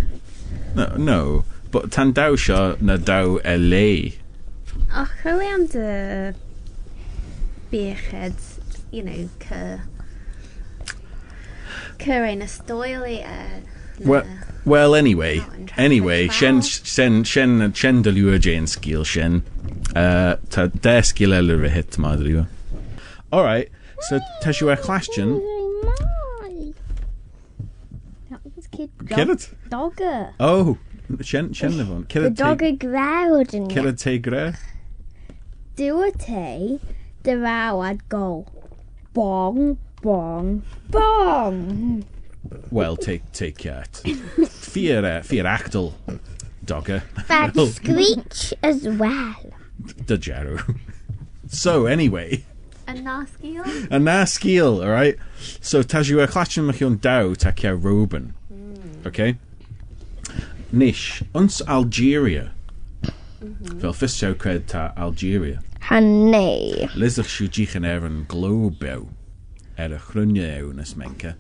No, 0.76 0.86
no. 0.98 1.22
But 1.72 1.92
tan 1.92 2.14
dá 2.14 2.30
seo 2.36 2.80
na 2.82 2.98
dá 2.98 3.24
a 3.44 3.58
lé. 3.58 4.14
Ach 4.92 5.12
chu 5.24 5.36
le 5.36 5.46
an 5.46 5.66
de 5.68 6.34
bíchéad 7.72 8.38
chu 8.90 9.30
chu. 9.40 9.80
Well, 14.06 14.26
well 14.66 14.96
anyway 14.96 15.42
anyway 15.78 16.28
Shen 16.28 16.62
Shen 16.62 17.24
Shen 17.24 17.74
sin 17.74 18.00
uh, 18.00 18.02
de 18.02 18.12
luú 18.12 18.38
dé 18.40 18.56
an 18.58 18.66
scíil 18.66 19.06
sin 19.06 19.42
tá 19.94 20.68
dé 20.68 21.02
scíile 21.02 21.42
le 21.46 21.66
a 21.66 21.70
hit 21.70 21.98
madriú. 21.98 22.48
Alright, 23.34 23.70
so 24.08 24.20
tá 24.42 24.54
siú 24.54 24.72
a 24.72 24.78
chláistin 24.78 25.42
Get 29.06 29.30
it? 29.30 29.50
Dogger. 29.70 30.34
Oh. 30.40 30.78
Sien, 31.22 31.54
sien 31.54 31.80
efo? 31.80 32.02
Cydog 32.12 32.62
y 32.68 32.74
grawd 32.82 33.54
yn 33.56 33.68
Do 33.72 33.88
a 33.88 33.94
teigre? 33.96 34.42
Dŵ 35.80 36.02
y 36.04 36.12
te, 36.20 36.80
go. 38.10 38.46
Bong, 39.14 39.78
bong, 40.02 40.64
bong! 40.90 42.04
Well, 42.72 42.98
take, 42.98 43.32
take 43.32 43.58
care. 43.58 43.86
Fear, 44.50 45.06
uh, 45.06 45.22
fear 45.24 45.46
actal, 45.46 45.96
dogger. 46.66 47.04
Bad 47.28 47.56
screech 47.72 48.54
as 48.62 48.88
well. 48.88 49.54
The 50.08 50.18
Jaro. 50.18 50.78
So, 51.48 51.86
anyway. 51.86 52.44
A 52.88 52.94
nasgiel? 52.94 53.66
A 53.92 54.00
nasgiel, 54.00 54.84
alright? 54.84 55.18
So, 55.62 55.84
ta 55.84 56.00
siw 56.00 56.22
e 56.24 56.28
clachyn 56.28 56.68
mych 56.68 57.02
daw 57.02 57.34
ta 57.34 57.52
roben. 57.72 58.34
Hmm. 58.50 59.08
Okay? 59.08 59.38
Nish, 60.72 61.24
ons 61.34 61.62
Algeria. 61.62 62.52
Mhm. 63.42 63.80
Fel 63.80 63.94
ffisio 63.94 64.34
cred 64.36 64.68
ta 64.68 64.94
Algeria. 64.98 65.62
Hanei. 65.90 66.90
Lysach 66.96 67.30
siw 67.32 67.48
dich 67.48 67.76
yn 67.78 67.86
er 67.86 68.04
yn 68.04 68.26
globew. 68.28 69.08
Er 69.78 69.94
y 69.96 70.00
chrwnio 70.10 70.48
ew 70.58 70.74
nes 70.76 70.96
menca. 71.00 71.36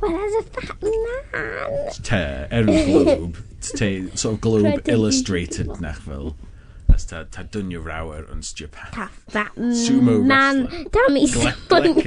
Well, 0.00 0.18
as 0.20 0.34
a 0.34 0.42
fat 0.50 0.82
man? 0.82 1.92
Te, 2.02 2.20
er 2.50 2.68
yn 2.68 2.82
globe. 2.90 3.44
Te, 3.78 4.10
sort 4.14 4.34
of 4.34 4.40
globe 4.42 4.82
illustrated 4.84 5.80
nach 5.80 6.02
fel. 6.04 6.34
As 6.94 7.08
tā, 7.10 7.24
tā 7.34 7.42
dunya 7.50 7.80
rauer 7.82 8.28
un 8.30 8.42
stjapa. 8.46 8.86
Tā, 8.94 9.08
tā, 9.34 9.42
Sumo 9.74 10.20
Man, 10.22 10.60
tā 10.94 11.02
mi 11.10 11.24
smunyuk 11.26 12.04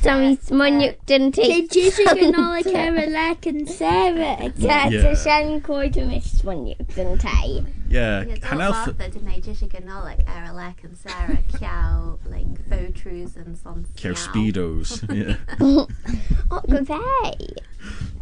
Tā 0.00 0.14
mi 0.22 0.30
smunyuk 0.46 1.02
dyn 1.10 1.28
ti. 1.36 1.44
Le 1.50 1.58
jysig 1.68 2.22
yn 2.24 2.38
ôl 2.40 2.56
y 2.56 2.64
cera 2.64 3.04
lec 3.12 3.50
yn 3.50 3.66
sera. 3.68 4.32
Ta, 4.56 4.78
ta 4.88 5.12
sian 5.20 5.60
cwyd 5.66 6.00
yn 6.00 6.08
mi 6.14 6.22
smunyuk 6.24 6.96
dyn 6.96 7.12
ti. 7.20 7.60
Yeah, 7.92 8.24
hanelth. 8.48 8.88
Dwi'n 8.96 9.12
dyn 9.18 9.28
ei 9.34 9.44
jysig 9.44 9.76
yn 9.82 9.92
ôl 9.92 10.08
y 10.08 10.16
cera 10.24 10.56
lec 10.56 10.80
yn 10.88 10.96
sera. 10.96 11.36
Ciao, 11.58 12.16
like, 12.32 12.56
faux 12.72 13.36
and 13.36 13.56
son. 13.60 13.84
Ciao 14.00 14.16
speedos, 14.16 15.02
yeah. 15.12 15.36
O, 15.60 16.64
gwfei. 16.72 17.52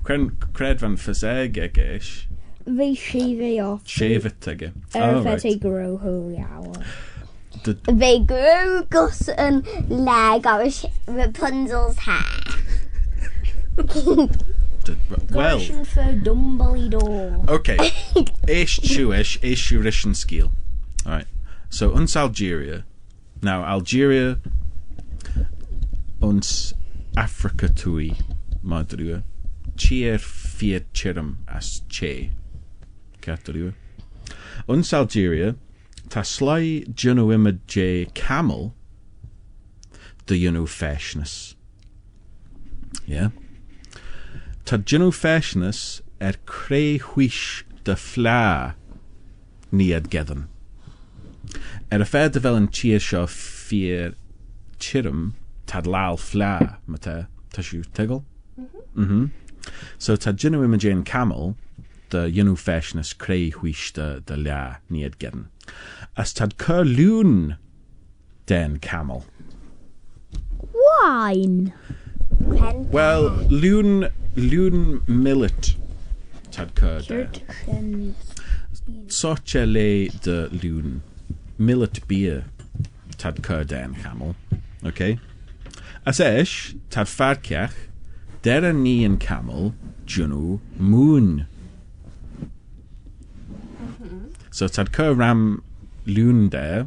Cred 0.02 0.82
fan 0.82 0.98
ffyseg 0.98 1.62
egish. 1.70 2.24
Fi 2.64 3.60
off. 3.60 3.86
Shave 3.86 4.26
it 4.26 4.46
again. 4.46 4.84
Uh, 4.94 4.98
er 4.98 5.22
fedau 5.24 5.60
grow 5.60 5.98
hwyl 5.98 6.32
iawn. 6.32 6.84
They 7.64 8.18
grew 8.20 8.84
Gus 8.90 9.28
an 9.28 9.64
leg 9.88 10.46
out 10.46 10.84
Rapunzel's 11.06 11.98
hair. 11.98 12.24
well. 15.30 15.56
Russian 15.58 15.84
for 15.84 16.12
Dumbledore. 16.12 17.48
Okay. 17.48 17.76
Ish 18.48 18.80
Chewish, 18.80 19.42
Ish 19.42 19.72
Eurishan 19.72 20.14
Skeel. 20.14 20.50
Alright. 21.06 21.26
So, 21.70 21.92
uns 21.92 22.16
Algeria. 22.16 22.84
Now, 23.42 23.64
Algeria, 23.64 24.38
uns 26.20 26.74
Africa 27.16 27.68
tui, 27.68 28.14
madrua. 28.62 29.22
Cheer 29.76 30.18
fiat 30.18 30.92
cherum 30.92 31.38
as 31.48 31.82
che. 31.88 32.30
Catrua. 33.24 33.72
Uns 34.68 34.92
Algeria, 34.92 35.56
ta 36.08 36.22
slai 36.22 36.84
juno 36.94 37.26
camel, 38.14 38.74
the 40.26 40.36
juno 40.36 40.66
fashioness. 40.66 41.54
Yeah. 43.06 43.30
Juno 44.84 45.10
fashioness 45.10 46.02
er 46.20 46.34
creu 46.46 47.00
hwish 47.00 47.64
de 47.84 47.96
fla 47.96 48.74
ni 49.72 49.92
ad 49.92 50.10
gedden. 50.10 50.48
Er 51.90 52.04
fel 52.04 52.56
yn 52.56 52.68
tir 52.68 53.00
sio 53.00 53.26
ffyr 53.26 54.14
chirym 54.78 55.34
tad 55.66 55.86
lal 55.86 56.16
fla 56.16 56.78
ma 56.86 56.96
ta 56.96 57.26
ta 57.52 57.62
siw 57.62 57.84
tegel. 57.92 58.24
Mhm. 58.94 59.30
So 59.98 60.16
ta 60.16 60.32
juno 60.32 60.60
camel 61.04 61.56
de 62.14 62.56
fashioness 62.56 63.12
creu 63.12 63.52
hwish 63.52 63.92
de, 63.92 64.22
de 64.26 64.36
la 64.36 64.76
ni 64.88 65.04
ad 65.04 65.18
gedden. 65.18 65.48
As 66.16 66.32
tad 66.32 66.56
cur 66.58 66.84
loon 66.84 67.56
den 68.46 68.78
camel. 68.78 69.24
Wine. 70.72 71.72
Pen. 72.56 72.88
Well, 72.90 73.30
loon 73.50 74.08
loon 74.36 75.02
millet 75.06 75.74
tad 76.50 76.74
cur 76.74 77.00
de. 77.00 77.28
Sorche 79.08 79.66
le 79.66 80.08
de 80.08 80.48
loon 80.62 81.02
millet 81.58 82.06
beer 82.06 82.44
tad 83.18 83.42
cur 83.42 83.64
den 83.64 83.94
camel. 83.94 84.36
Okay. 84.84 85.18
As 86.06 86.20
esh 86.20 86.76
tad 86.90 87.06
farciach 87.06 87.74
der 88.42 88.72
ni 88.72 89.16
camel 89.18 89.74
junu 90.06 90.60
moon. 90.78 91.46
So 94.54 94.68
tad 94.68 94.92
cur 94.92 95.12
ram 95.14 95.64
loon 96.06 96.48
der 96.48 96.86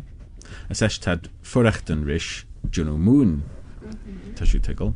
as 0.70 0.82
esh 0.82 1.00
tad 1.00 1.28
furrechten 1.44 2.06
rish 2.06 2.46
junu 2.72 2.98
moon. 2.98 3.44
Ta 4.38 4.46
siw 4.46 4.62
tegel. 4.64 4.94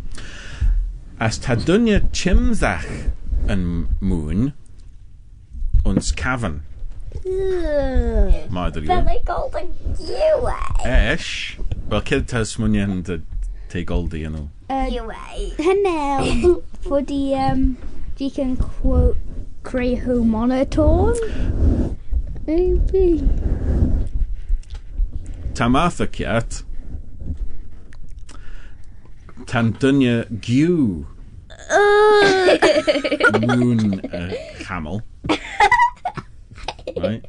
As 1.20 1.38
ta 1.38 1.56
dunne 1.56 1.98
chimsach 2.20 2.88
yn 3.52 3.66
mŵn, 4.00 4.54
ons 5.84 6.14
cafan. 6.24 6.62
Mae 7.26 8.72
dy 8.72 8.86
Fel 8.88 9.04
rhywun. 9.04 9.12
ei 9.18 9.22
golden 9.28 9.76
giwe. 10.00 10.56
Esh, 10.88 11.60
wel 11.92 12.08
cyd 12.08 12.32
ta 12.32 12.46
te 13.76 13.84
goldi 13.84 14.24
yn 14.30 14.38
nhw. 14.38 14.48
Giwe. 14.96 15.52
Hynny, 15.60 16.56
fod 16.88 17.12
i, 17.12 17.24
um, 17.50 17.76
di 18.16 18.32
can 18.32 18.56
quote 18.56 19.20
creu 19.68 19.98
hw 20.08 20.24
Baby. 22.46 23.22
Tam 25.54 25.74
math 25.74 26.02
y 26.02 26.08
ciat. 26.08 26.64
Tan 29.46 29.74
dynia 29.78 30.26
giw. 30.42 31.06
Mwn 33.46 34.02
y 34.10 34.38
camel. 34.64 35.04
Right. 36.98 37.24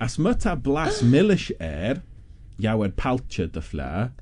As 0.00 0.16
myta 0.16 0.54
blas 0.62 1.02
milish 1.02 1.50
er, 1.60 2.02
iawed 2.60 2.94
palcha 2.94 3.50
dy 3.50 3.60
ffla. 3.60 4.12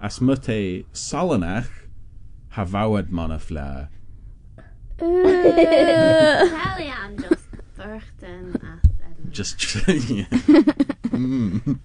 As 0.00 0.18
myta 0.20 0.84
salanach, 0.92 1.68
hafawed 2.56 3.10
mon 3.10 3.36
y 3.36 3.40
ffla. 3.42 3.88
Italian, 4.98 7.18
just. 7.20 7.43
Thurston 7.84 8.56
at 8.62 8.90
Edinburgh. 9.04 9.30
Just, 9.30 9.74
yeah. 9.88 10.24
mm. 11.12 11.78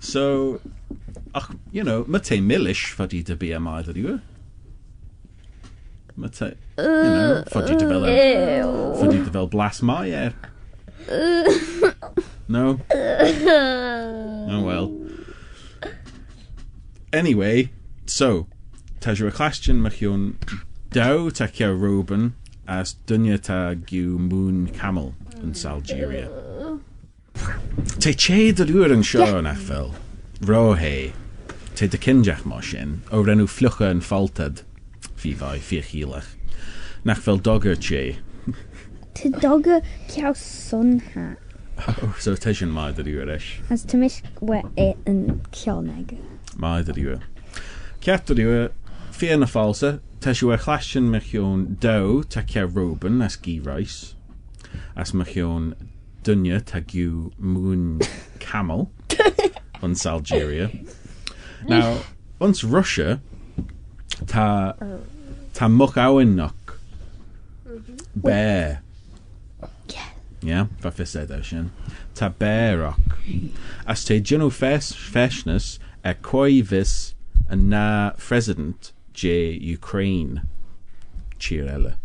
So, 0.00 0.60
ach, 1.34 1.50
you 1.70 1.84
know, 1.84 2.04
mae 2.08 2.20
te 2.24 2.40
milish 2.40 2.94
fyddi 2.96 3.20
dy 3.28 3.36
BMI, 3.36 3.82
dydi 3.88 4.06
we? 4.06 4.14
Mae 6.16 6.32
te, 6.32 6.48
you 6.78 6.86
know, 6.86 7.44
fyddi 7.52 7.76
dy 7.76 7.90
fel, 7.90 8.08
fyddi 9.02 9.20
dy 9.26 9.34
fel 9.36 9.52
blas 9.52 9.82
mai 9.84 10.08
er. 10.22 10.32
No? 12.48 12.80
Oh 14.48 14.62
well. 14.64 14.88
Anyway, 17.12 17.70
so, 18.06 18.46
Tejra 19.00 19.32
Clastion, 19.32 19.84
mae 19.84 19.92
hi'n 19.92 20.30
daw 20.96 21.28
tecio 21.28 21.74
Ruben, 21.76 22.32
as 22.80 22.94
dynia 23.08 23.38
ta 23.42 23.74
gyw 23.74 24.18
Moon 24.18 24.66
Camel 24.76 25.12
yn 25.42 25.54
Salgeria. 25.58 26.28
Te 27.98 28.12
che 28.14 28.52
dy 28.56 28.66
rwy'r 28.68 28.94
yn 28.94 29.04
sio 29.06 29.26
yn 29.38 29.48
fel. 29.66 29.92
Ro 30.48 30.74
he. 30.78 31.12
Te 31.78 31.88
dy 31.88 31.98
cynjach 31.98 32.44
mo 32.48 32.60
sin. 32.64 33.00
O 33.10 33.22
renw 33.26 33.48
fflwcha 33.50 33.90
yn 33.94 34.02
faltad. 34.04 34.62
Fi 35.16 35.32
fai, 35.38 35.58
fi 35.58 35.80
chilach. 35.86 36.34
Nach 37.04 37.20
fel 37.22 37.38
dogger 37.38 37.76
che. 37.76 38.18
To 39.14 39.30
dogger 39.30 39.80
cow 40.08 40.32
sun 40.32 41.00
hat. 41.12 41.38
Oh, 41.88 42.14
so 42.18 42.36
te 42.36 42.52
sin 42.54 42.70
mai 42.70 42.92
dy 42.92 43.06
rwy'r 43.06 43.32
eich. 43.34 43.50
As 43.70 43.84
to 43.90 43.96
miss 43.96 44.22
wet 44.40 44.66
it 44.76 44.98
and 45.06 45.42
kioneg. 45.50 46.16
Mae 46.56 46.84
dy 46.86 46.94
rwy'r. 46.98 47.26
Ciat 48.04 48.30
dy 48.30 48.46
rwy'r. 48.46 48.72
Fi 49.12 49.32
yn 49.34 49.46
y 49.46 49.50
falsa. 49.50 49.96
Tesio 50.22 50.52
eich 50.54 50.68
lasion 50.70 51.08
mae 51.10 51.18
chi'n 51.26 51.62
dew 51.82 52.20
tacia 52.30 52.62
roben 52.62 53.24
as 53.26 53.34
gyrais, 53.42 53.94
as 54.94 55.10
mae 55.18 55.26
chi'n 55.26 55.72
dynia 56.22 56.60
tagiw 56.62 57.32
mwyn 57.42 58.04
camel, 58.38 58.86
once 59.82 60.06
Algeria. 60.06 60.70
Now, 61.66 62.04
once 62.38 62.62
Russia, 62.62 63.18
ta, 64.30 64.46
oh. 64.78 65.00
ta 65.58 65.66
mwch 65.66 65.98
awennoc, 66.04 66.78
mm-hmm. 67.66 67.98
bear. 68.14 68.80
Yeah, 70.42 70.70
fa 70.78 70.94
fysed 70.94 71.34
ew 71.34 71.42
sy'n. 71.50 71.70
Ta 72.14 72.30
beroc. 72.30 73.18
As 73.90 74.06
te 74.06 74.22
gynnu 74.22 74.52
ffes, 74.54 74.94
ffesnus, 74.94 75.76
e 76.06 76.14
er 76.14 76.18
coifus, 76.22 77.14
na 77.50 78.12
president 78.16 78.92
J 79.12 79.52
Ukraine. 79.52 80.42
Cheerella. 81.38 81.96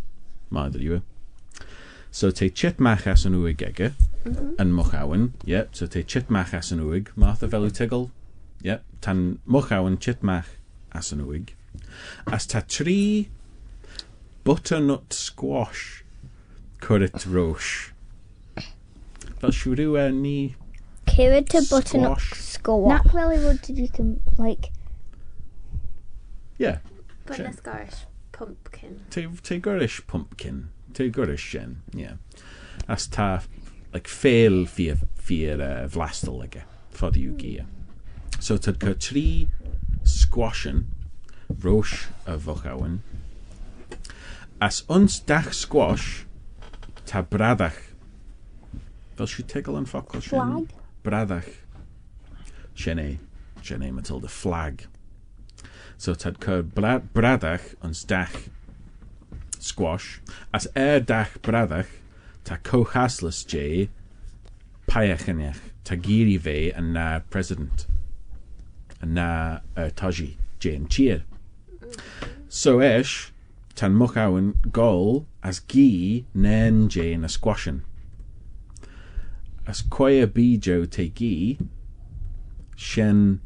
Ma 0.49 0.69
dy 0.69 0.87
yw. 0.87 1.01
So 2.11 2.31
te 2.31 2.49
chit 2.49 2.79
mach 2.79 3.05
as 3.07 3.25
yn 3.27 3.35
uig 3.37 3.61
yep, 5.45 5.75
so 5.75 5.87
te 5.87 6.03
chitmach 6.03 6.53
as 6.53 6.71
yn 6.71 6.79
uig, 6.79 7.11
yep, 8.63 8.83
tan 9.01 9.39
Mochawen 9.47 9.97
chitmach 9.97 10.47
as 10.93 11.11
yn 11.11 11.25
uig. 11.25 11.53
As 12.25 12.47
ta 12.47 12.61
tri 12.67 13.29
butternut 14.43 15.13
squash 15.13 16.03
currit 16.81 17.25
roche. 17.27 17.93
Fel 19.39 19.51
siwrw 19.51 19.97
e 20.01 20.11
ni 20.11 20.55
Cyrraedd 21.07 21.49
to 21.49 21.61
button 21.69 22.05
up 22.05 22.19
Squash. 22.19 23.05
Not 23.05 23.13
really 23.13 23.43
would 23.43 23.61
did 23.61 23.77
you 23.77 23.87
can 23.87 24.19
like 24.37 24.71
yeah, 26.57 26.79
But 27.27 27.55
Scottish 27.55 28.05
pumpkin. 28.31 29.01
te, 29.09 29.27
te 29.43 29.59
gurish 29.59 30.05
pumpkin, 30.07 30.69
te 30.93 31.09
gurish 31.11 31.39
shin, 31.39 31.81
yeah. 31.93 32.15
As 32.87 33.07
ta, 33.07 33.41
like, 33.93 34.07
fail 34.07 34.65
fi'r 34.65 35.01
fi'r 35.27 35.61
uh, 35.61 35.87
vlastel 35.91 36.39
ege, 36.45 36.63
fod 36.95 37.17
i'w 37.19 37.35
gia. 37.41 37.65
So 38.39 38.57
tad 38.57 38.79
ca 38.79 38.93
tri 38.93 39.47
squashen, 40.07 40.85
roche 41.63 42.07
a 42.25 42.37
fochawen. 42.37 43.01
As 44.61 44.83
ons 44.89 45.19
dach 45.19 45.51
squash, 45.53 46.25
ta 47.05 47.23
bradach. 47.23 47.81
Fel 49.17 49.29
siw 49.29 49.45
tegel 49.49 49.79
yn 49.81 49.89
ffocl 49.89 50.21
sien? 50.21 50.37
Flag? 50.37 50.75
Bradach. 51.05 51.49
Sienne, 52.77 53.17
sienne 53.61 53.91
Matilda, 53.91 54.29
flag. 54.29 54.85
So 55.97 56.13
tad 56.13 56.39
bra 56.39 56.99
bradach 56.99 57.73
ons 57.83 58.03
dach 58.03 58.49
squash. 59.59 60.21
As 60.53 60.67
er 60.75 60.99
dach 60.99 61.41
bradach, 61.41 61.89
ta 62.43 62.57
cochaslas 62.57 63.45
J, 63.45 63.89
paiachanech, 64.87 65.59
ta 65.83 65.95
giri 65.95 66.37
fe 66.37 66.71
yn 66.77 66.93
na 66.93 67.19
president. 67.29 67.87
Yn 69.01 69.15
na 69.17 69.29
uh, 69.75 69.89
taji, 69.95 70.37
J 70.59 70.75
yn 70.77 70.87
cheer. 70.87 71.23
So 72.47 72.79
esh, 72.79 73.31
tan 73.75 73.97
muchawen 73.97 74.53
gol 74.71 75.25
as 75.43 75.59
gi 75.59 76.25
nen 76.33 76.87
J 76.89 77.13
yn 77.17 77.25
a 77.25 77.31
squashen. 77.31 77.81
As 79.67 79.81
koya 79.81 80.27
bijo 80.27 80.85
te 80.89 81.09
gi, 81.09 81.57
shen 82.77 83.41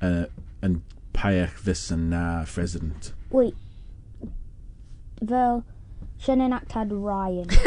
uh, 0.00 0.24
yn 0.62 0.80
Payek 1.20 1.52
Visson 1.60 2.14
uh, 2.14 2.46
president. 2.46 3.12
Wait. 3.30 3.54
Well, 5.20 5.64
Shannon 6.18 6.54
Act 6.54 6.72
had 6.72 6.90
Ryan. 6.90 7.46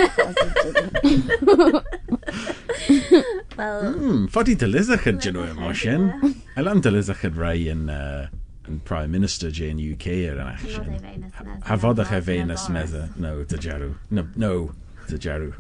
well, 3.58 3.84
mm, 3.94 4.30
foddy 4.34 4.56
dylizachad 4.56 5.20
dyn 5.22 5.38
nhw 5.38 5.44
yma, 5.52 5.74
Sien. 5.78 6.08
Elam 6.58 6.82
dylizachad 6.82 7.38
rai 7.38 7.68
yn, 7.70 7.92
uh, 7.94 8.28
yn 8.66 8.80
Prime 8.90 9.12
Minister 9.14 9.52
Jane 9.52 9.78
UK 9.78 10.08
ar 10.32 10.42
yn 10.42 10.50
action. 10.50 10.88
Have 11.70 11.86
other 11.86 12.08
e 12.10 12.22
fein 12.22 12.50
ys 12.54 12.66
medda. 12.74 13.04
No, 13.18 13.44
dy 13.44 13.58
jarw. 13.68 13.92
No, 14.10 14.26
no 14.36 14.54
dy 15.12 15.18
jarw. 15.28 15.54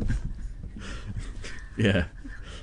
yeah. 1.78 2.06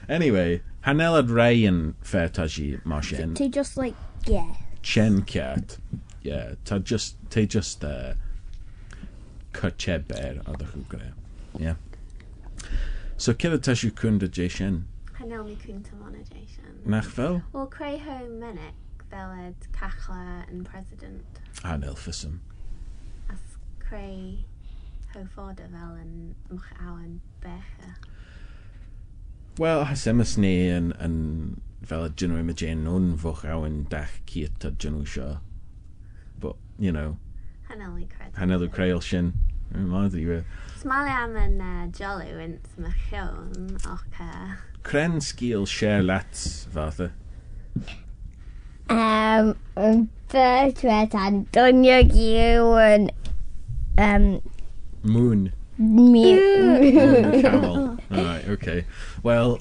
Anyway, 0.08 0.62
hanelad 0.86 1.30
rai 1.30 1.52
Ryan 1.62 1.94
ffertasi, 2.02 2.84
Mar 2.84 3.02
Sien. 3.02 3.34
To 3.34 3.48
just, 3.48 3.76
like, 3.76 3.94
yeah 4.26 4.54
chen 4.82 5.22
cat. 5.22 5.78
Yeah 6.22 6.54
to 6.66 6.80
just 6.80 7.16
they 7.30 7.46
just 7.46 7.84
uh 7.84 8.14
kache 9.52 9.98
bear 10.06 10.34
the 10.34 10.64
hugre 10.64 11.12
yeah. 11.58 11.74
So 13.16 13.34
kill 13.34 13.54
it 13.54 13.68
as 13.68 13.82
you 13.82 13.90
can 13.90 14.18
to 14.18 14.28
jason 14.28 14.86
nach 16.86 17.04
fel 17.04 17.42
or 17.52 17.66
cray 17.66 17.98
ho 17.98 18.26
menek 18.28 18.74
velad 19.10 19.54
kachla 19.72 20.48
and 20.48 20.64
president. 20.64 21.24
An 21.64 21.82
elfism. 21.82 22.40
As 23.28 23.38
cray 23.78 24.44
ho 25.12 25.26
fada 25.34 25.68
vel 25.68 25.94
and 26.00 26.34
mach 26.50 26.72
awen 26.80 27.20
becha 27.42 27.96
well 29.58 29.84
hasemus 29.84 30.38
ne 30.38 30.68
and 30.70 30.94
and 30.98 31.60
fel 31.86 32.06
y 32.06 32.10
dyn 32.20 32.34
nhw 32.34 32.42
yma 32.42 32.56
dyn 32.60 32.84
nhw'n 32.86 33.12
fwch 33.22 33.44
awn 33.48 33.84
dach 33.92 34.18
cyt 34.30 34.66
a 34.66 34.70
dyn 34.70 34.98
nhw 34.98 35.06
sio. 35.08 35.28
But, 36.40 36.56
you 36.78 36.92
know. 36.92 37.16
Hanelu 37.70 38.06
creol. 38.10 38.34
Hanelu 38.38 38.68
creol 38.72 39.02
sin. 39.04 39.32
Mae'n 39.70 40.10
ddi 40.10 40.26
we. 40.26 40.40
Smali 40.80 41.12
am 41.14 41.36
yn 41.38 41.60
uh, 41.62 41.86
jolw 41.96 42.42
yn 42.44 42.58
smychion 42.74 43.78
o'ch... 43.84 44.20
Uh... 44.20 44.56
Cren 44.82 45.20
sgil 45.20 45.66
share 45.68 46.02
lats, 46.02 46.64
fatha. 46.72 47.10
Um, 48.90 49.54
e? 49.76 50.06
Bertwet 50.32 51.14
and 51.14 51.50
dynio 51.52 52.00
gyw 52.10 52.74
and 52.80 53.12
um 53.98 54.40
Moon. 55.02 55.52
Me. 55.78 56.36
Camel. 57.40 57.98
All 58.10 58.24
right. 58.24 58.44
Okay. 58.48 58.84
Well, 59.22 59.60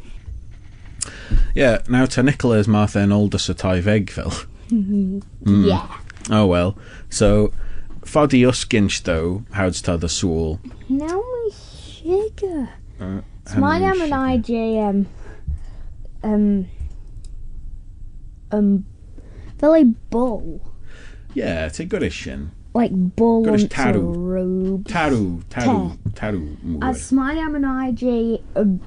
Yeah, 1.56 1.82
now 1.88 2.06
to 2.08 2.24
Nicholas, 2.24 2.68
Martha 2.68 3.00
and 3.00 3.14
older 3.14 3.38
Sir 3.38 3.54
Tyvegville. 3.54 4.46
Mm. 4.70 4.84
Mm-hmm. 4.84 5.20
Hmm. 5.46 5.66
Yeah. 5.66 5.88
Oh 6.30 6.46
well. 6.46 6.78
So, 7.10 7.52
Foddy 8.02 8.42
Uskinch 8.42 9.04
though, 9.04 9.44
how's 9.52 9.82
t'other 9.82 10.08
soul? 10.08 10.60
Now 10.88 11.08
uh, 11.08 11.22
my 11.22 11.50
sugar. 11.52 12.70
Uh, 13.00 13.22
my 13.58 13.80
name 13.80 14.02
and 14.02 14.14
I, 14.14 14.38
J 14.38 14.78
M. 14.78 15.08
um 16.24 16.32
um 16.32 16.68
um 18.52 18.86
Billy 19.58 19.86
Bull. 20.10 20.62
Yeah, 21.34 21.66
it's 21.66 21.80
a 21.80 21.86
goodish 21.86 22.14
shin. 22.14 22.52
Like 22.74 22.92
bull 22.92 23.44
goodish 23.44 23.66
taru. 23.66 24.14
taru. 24.14 24.84
Taru, 24.84 25.44
taru, 25.46 25.98
taru, 26.12 26.58
taru. 26.58 26.84
As 26.84 27.12
my 27.12 27.34
name 27.34 27.56
and 27.56 27.66
I 27.66 27.92
J 27.92 28.42
um, 28.56 28.80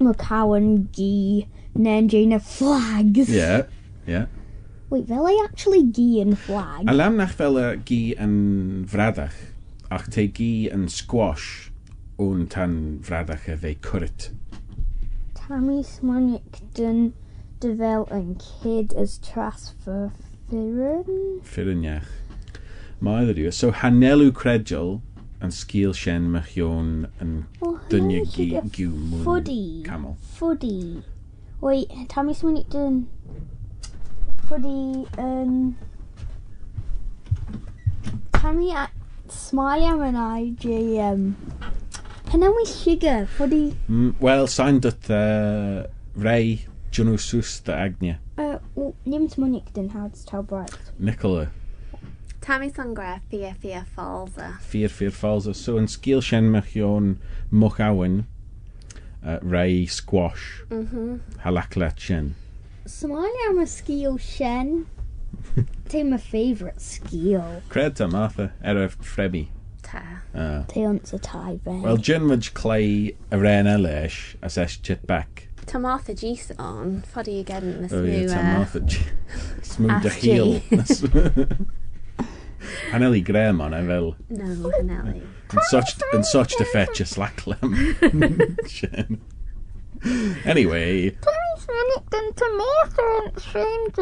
McCowan 0.00 0.90
gi 0.92 1.46
Nangina 1.76 2.40
flags. 2.40 3.30
Yeah, 3.30 3.62
yeah. 4.06 4.26
Wait, 4.90 5.06
fel 5.06 5.28
ei 5.28 5.38
actually 5.44 5.82
gi 5.84 6.20
yn 6.22 6.34
flag? 6.34 6.88
A 6.88 6.94
lam 6.94 7.18
nach 7.20 7.34
fel 7.36 7.58
y 7.60 7.66
gi 7.84 8.02
yn 8.16 8.86
fradach, 8.88 9.36
ach 9.92 10.06
te 10.14 10.26
gi 10.38 10.68
yn 10.72 10.86
squash 10.88 11.70
o'n 12.18 12.46
tan 12.50 12.76
fradach 13.04 13.44
y 13.52 13.56
fe 13.64 13.74
cwrt. 13.84 14.30
Tammy 15.36 15.82
Smonic 15.82 16.62
dyn 16.78 17.12
dy 17.60 17.74
fel 17.76 18.08
yn 18.14 18.32
kid 18.40 18.96
as 18.96 19.18
transfer 19.24 20.08
ffyrn? 20.48 21.38
Ffyrn 21.44 21.84
iach. 21.84 22.08
Mae 23.04 23.28
ddod. 23.28 23.44
So, 23.54 23.70
hanelu 23.70 24.32
credjol 24.34 24.98
an 25.40 25.50
scíal 25.50 25.94
sin 25.94 26.30
me 26.32 26.40
cheon 26.40 27.06
an 27.20 27.46
dunne 27.90 28.24
giú 28.72 28.90
fudí 29.24 29.82
Camel 29.84 30.16
fudí 30.38 31.02
Oi 31.62 31.86
Tommy 32.08 32.34
mu 32.42 32.62
dun 32.70 33.06
fudí 34.48 35.06
an 35.18 35.76
Tommy 38.32 38.72
smáile 39.28 39.90
an 40.08 40.18
IGM 40.38 41.34
Penamí 42.30 42.64
siige 42.66 43.26
fudí 43.36 43.62
Well 44.20 44.46
sein 44.46 44.80
dat 44.80 45.10
uh, 45.10 45.86
ré 46.16 46.68
Joú 46.90 47.18
sústa 47.18 47.76
agne. 47.84 48.18
Uh, 48.38 48.92
Nims 49.04 49.36
munig 49.36 49.72
den 49.74 49.90
há 49.90 50.08
tá 50.26 50.42
bright. 50.42 50.92
Nicola. 50.98 51.50
Tammy 52.48 52.70
Sangra, 52.70 53.18
e? 53.18 53.20
Fia 53.28 53.54
Fia 53.60 53.84
Falls. 53.94 54.38
E? 54.38 54.56
Fia 54.60 54.88
Fia 54.88 55.10
Falsa. 55.10 55.50
E. 55.50 55.52
So 55.52 55.76
yn 55.76 55.84
sgil 55.84 56.22
sien 56.24 56.46
mechion 56.48 57.10
mwch 57.52 57.76
awen, 57.84 58.22
uh, 59.20 59.34
rai 59.42 59.84
squash, 59.84 60.62
mm 60.70 60.86
-hmm. 60.86 61.18
halaklet 61.42 62.00
sien. 62.00 62.30
Somalia 62.86 63.50
am 63.50 63.58
y 63.60 63.66
sgil 63.68 64.16
sien. 64.16 64.86
Teim 65.90 66.08
my 66.08 66.16
favourite 66.16 66.80
sgil. 66.80 67.60
Cred 67.68 67.98
ta, 68.00 68.06
Martha, 68.06 68.48
eraf 68.64 68.96
frebi. 68.96 69.50
Ta. 69.82 70.00
Uh. 70.32 70.64
Te 70.72 70.86
ont 70.88 71.12
y 71.12 71.18
tai 71.20 71.58
fe. 71.66 71.74
Wel, 71.84 72.00
Jen 72.00 72.24
Mudge 72.30 72.54
Clay 72.54 73.12
yr 73.30 73.44
en 73.44 73.68
elish 73.74 74.38
as 74.40 74.56
es 74.56 74.78
chit 74.78 75.04
back. 75.06 75.50
Ta 75.66 75.78
Martha 75.78 76.14
Gis 76.14 76.48
on, 76.56 77.02
ffodi 77.12 77.42
i 77.42 77.44
gen 77.44 77.68
yn 77.74 77.84
y 77.84 77.92
smw. 77.92 78.24
Ta 78.32 78.40
Martha 78.54 78.80
Gis. 78.80 79.12
Smw 79.74 80.00
dy 80.00 80.14
heel. 80.16 81.68
Haneli 82.90 83.24
Graham 83.24 83.60
on 83.60 83.74
e 83.74 83.82
fel. 83.86 84.16
No. 84.28 85.14
Yn 85.48 85.64
such, 85.70 85.96
yn 86.12 86.24
such 86.24 86.56
the 86.58 86.64
fetch 86.64 87.00
a 87.00 87.04
slacklem. 87.04 87.74
Sien. 88.68 89.20
anyway, 90.44 91.10
Tammy 91.10 91.54
Smonington 91.58 92.34
tomato 92.36 93.06
and 93.54 93.94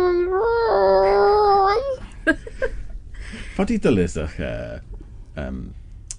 wat 3.56 3.70
i 3.70 3.78
dylysach 3.78 4.36
uh, 4.40 4.80
um, 5.40 5.74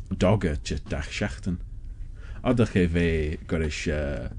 dogger 0.10 0.58
chit 0.64 0.88
dach 0.90 1.12
siachten? 1.14 1.60
Odych 2.44 2.76
e 2.76 2.88
fe 2.88 3.38
uh, 3.92 4.30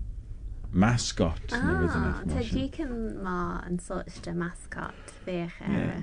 mascot. 0.72 1.52
Ah, 1.52 2.22
ta 2.26 2.40
sien. 2.40 2.54
Deacon 2.54 3.22
Ma 3.22 3.62
yn 3.68 3.78
such 3.78 4.22
the 4.22 4.32
mascot. 4.32 5.14
Fech 5.24 5.60
Yeah, 5.60 6.02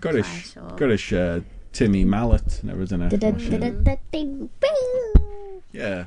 er. 1.12 1.44
Timmy 1.76 2.06
Mallet 2.06 2.62
and 2.62 2.72
everything. 2.72 3.02
Yeah. 5.74 6.06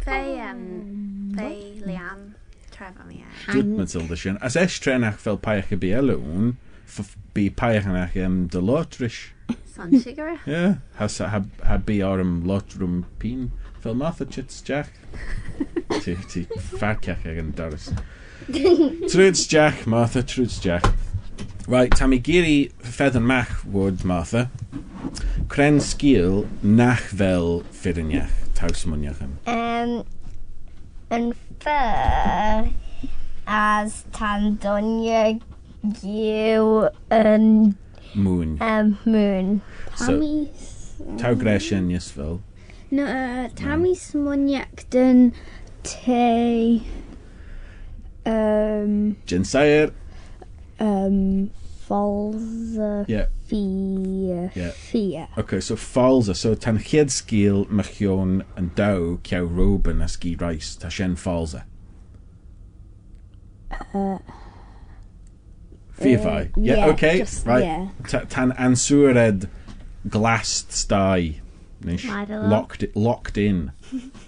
Play, 0.00 0.40
um, 0.40 1.32
play 1.34 1.82
Liam 1.84 2.34
Trevor, 2.70 3.10
yeah. 3.10 3.24
Dwi'n 3.48 3.76
Matilda 3.76 4.16
Sian. 4.16 4.38
As 4.40 4.54
eich 4.54 4.78
tren 4.78 5.02
ach 5.02 5.18
fel 5.18 5.38
paich 5.38 5.72
y 5.74 5.78
bu 5.82 5.90
alwn, 5.98 6.54
bu 7.34 7.48
pai 7.50 7.72
yn 7.80 7.98
ach 7.98 8.14
ym 8.14 8.46
dy 8.46 8.62
lot. 8.62 8.94
Son 9.74 9.90
sigur. 9.90 10.38
Yeah. 10.46 10.76
Has 11.00 11.18
ha, 11.18 11.42
ha 11.66 11.78
bu 11.78 11.98
ar 12.06 12.22
ym 12.22 12.46
lot 12.46 12.78
rwm. 12.78 13.02
Fel 13.82 13.98
math 13.98 14.22
o 14.22 14.24
chits 14.24 14.62
Jack. 14.62 14.94
ti, 15.98 16.14
ti 16.30 16.46
ffarciach 16.46 17.26
ag 17.26 17.42
yn 17.42 17.50
Doris. 17.58 17.90
Trudes 19.10 19.48
Jack, 19.50 19.84
Martha, 19.84 20.22
Trudes 20.22 20.62
Jack. 20.62 20.86
Right, 21.68 21.90
Tamigiri 21.90 22.72
Feddyn 22.82 23.22
Mach 23.22 23.64
Wood, 23.64 24.04
Martha. 24.04 24.50
Cren 25.46 25.78
sgil 25.80 26.48
nach 26.60 26.98
fel 26.98 27.62
ffyriniach, 27.70 28.32
taws 28.58 28.82
mwniach 28.84 29.20
yn? 29.22 29.36
Um, 29.46 29.92
yn 31.14 31.28
ffer, 31.62 32.66
as 33.46 34.02
tan 34.16 34.58
donia 34.58 35.38
gyw 36.00 36.90
yn... 37.14 37.46
Moon. 38.14 38.58
Um, 38.60 38.98
moon. 39.04 39.60
Tammy... 39.94 40.50
So, 40.58 41.14
taw 41.22 41.34
gresian 41.38 41.90
yes, 41.94 42.10
fel. 42.10 42.40
No, 42.90 43.06
uh, 43.06 43.48
Tammy 43.54 43.94
Smoniac 43.94 44.88
dyn 44.90 45.30
te... 45.86 46.82
Um, 48.26 49.16
Jinsair. 49.26 49.92
Um, 50.78 51.50
falls 51.92 52.78
uh, 52.78 53.04
yeah. 53.08 53.26
fi, 53.46 53.56
yeah. 54.54 54.70
fia. 54.70 55.28
Okay, 55.36 55.60
so 55.60 55.76
falls 55.76 56.28
a, 56.28 56.34
so 56.34 56.54
tan 56.54 56.78
chiad 56.78 57.10
sgil 57.10 57.66
machion 57.68 58.44
yn 58.56 58.70
daw 58.78 59.18
ciaw 59.28 59.44
roben 59.44 60.00
a 60.00 60.08
sgi 60.08 60.32
rais, 60.40 60.76
ta 60.76 60.88
sien 60.88 61.16
falls 61.16 61.54
e? 61.54 61.62
a? 63.72 63.82
Uh, 63.92 64.18
fia 65.92 66.20
uh. 66.20 66.46
Yeah, 66.56 66.76
yeah 66.76 66.86
okay, 66.86 67.18
just, 67.18 67.46
right. 67.46 67.64
Yeah. 67.64 67.88
Ta, 68.08 68.24
tan 68.28 68.52
answred 68.52 69.50
glast 70.08 70.70
stai. 70.70 71.40
Nish, 71.84 72.06
locked, 72.06 72.84
locked 72.94 73.36
in. 73.36 73.72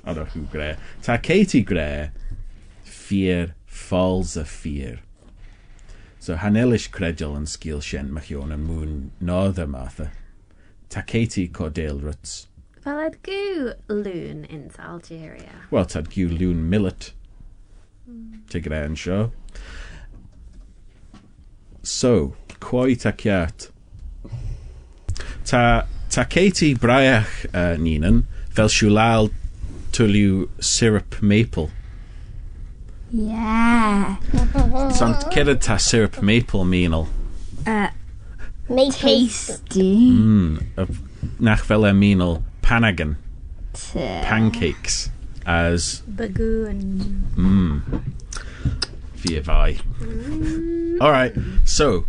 Ar 0.04 0.18
o 0.18 0.24
hw 0.26 0.44
gre. 0.50 0.74
Ta 1.06 1.16
Katie 1.16 1.62
gre, 1.62 2.10
fear 2.82 3.54
falls 3.64 4.36
a 4.36 4.44
fear. 4.44 5.03
So 6.24 6.36
hanelish 6.40 6.86
credjal 6.88 7.34
yn 7.36 7.44
sgil 7.44 7.82
sien 7.84 8.06
mychion 8.16 8.52
yn 8.54 8.62
mwn 8.64 8.92
nodda 9.28 9.66
matha. 9.68 10.06
Ta 10.88 11.02
Katie 11.04 11.50
cordale 11.52 12.00
ruts. 12.00 12.46
Fel 12.80 13.02
yd 13.02 13.18
gw 13.26 13.74
loon 13.92 14.46
into 14.48 14.80
Algeria. 14.80 15.58
Wel, 15.68 15.84
tad 15.84 16.08
lwn 16.30 16.62
millet. 16.72 17.10
Te 18.48 18.62
gyda 18.64 18.80
yn 18.88 18.96
sio. 18.96 19.18
So, 21.84 22.32
cwoi 22.56 22.96
ta 23.04 23.12
ciat. 23.12 23.68
Ta, 25.44 25.62
ta 26.08 26.24
Katie 26.24 26.72
braiach 26.72 27.36
uh, 27.52 27.76
ninan, 27.76 28.24
fel 28.48 28.72
syrup 30.72 31.20
maple. 31.20 31.68
Yeah. 33.14 34.16
Sant 34.90 35.30
ceda 35.30 35.54
ta 35.60 35.76
syrup 35.76 36.20
maple 36.20 36.64
minal. 36.64 37.06
Make 38.68 38.92
Tasty. 38.92 40.10
Mm, 40.10 40.62
y- 40.76 40.86
nach 41.38 41.60
fel 41.60 41.82
panagan. 42.60 43.16
Pancakes. 43.72 45.10
As 45.46 46.02
Bagoon. 46.08 47.22
Mm. 47.36 48.02
Fi 49.14 49.40
fai. 49.42 49.78
Alright, 51.00 51.34
so, 51.64 52.06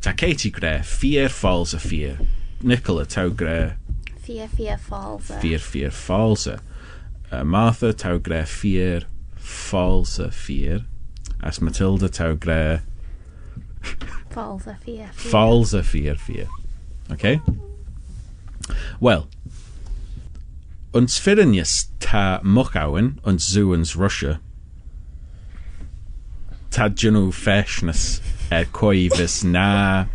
ta 0.00 0.12
Katie 0.12 0.50
gre, 0.50 0.78
fear 0.82 1.28
falls 1.28 1.74
a 1.74 1.78
fear. 1.78 2.18
Nicola 2.62 3.04
taw 3.04 3.28
gre, 3.28 3.72
Fia 4.22 4.48
Fia 4.48 4.78
Falls. 4.78 5.30
fear 5.40 5.58
fear 5.58 5.90
falls 5.90 6.46
a. 6.46 6.60
Uh, 7.30 7.44
Martha 7.44 7.92
taw 7.92 8.16
gre, 8.18 8.44
fear 8.44 9.02
falls 9.46 10.18
a 10.18 10.30
fear. 10.30 10.84
As 11.42 11.60
Matilda 11.60 12.08
Falls 14.30 14.66
a 14.66 14.74
fear. 14.74 15.10
a 15.72 15.82
fear 15.82 16.16
fear. 16.16 16.48
Okay? 17.12 17.40
Well, 19.00 19.28
ons 20.92 21.20
fyrinus 21.20 21.86
ta 22.00 22.40
mochawen, 22.42 23.18
ons 23.24 23.44
zoons 23.44 23.94
Russia, 23.96 24.40
ta 26.70 26.88
junu 26.88 27.32
fashionus 27.32 28.20
er 28.50 28.64
coivis 28.64 29.44
na 29.44 30.06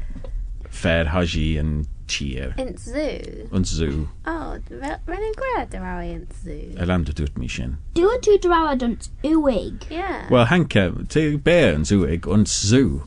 fair 0.69 1.05
haji 1.05 1.57
and 1.57 1.87
tíir. 2.12 2.52
In 2.62 2.74
zoo? 2.78 3.47
Yn 3.56 3.67
zoo. 3.67 4.08
O, 4.28 4.36
rhan 4.71 5.28
yn 5.30 5.38
gwrdd 5.39 5.78
yr 5.78 5.86
awi 5.93 6.10
yn 6.17 6.26
zoo. 6.41 6.74
Y 6.76 6.88
land 6.89 7.12
o 7.12 7.15
dwyt 7.17 7.39
mi 7.39 7.47
sin. 7.52 7.78
Dwi 7.97 8.17
dwi 8.26 8.38
drawad 8.43 8.84
yn 8.86 8.97
zwyig. 9.06 9.88
Yeah. 9.93 10.28
Wel, 10.34 10.50
Hanca, 10.52 10.89
te 11.13 11.30
be 11.38 11.58
yn 11.71 11.88
zwyig, 11.88 12.28
ond 12.28 12.52
zoo. 12.52 13.06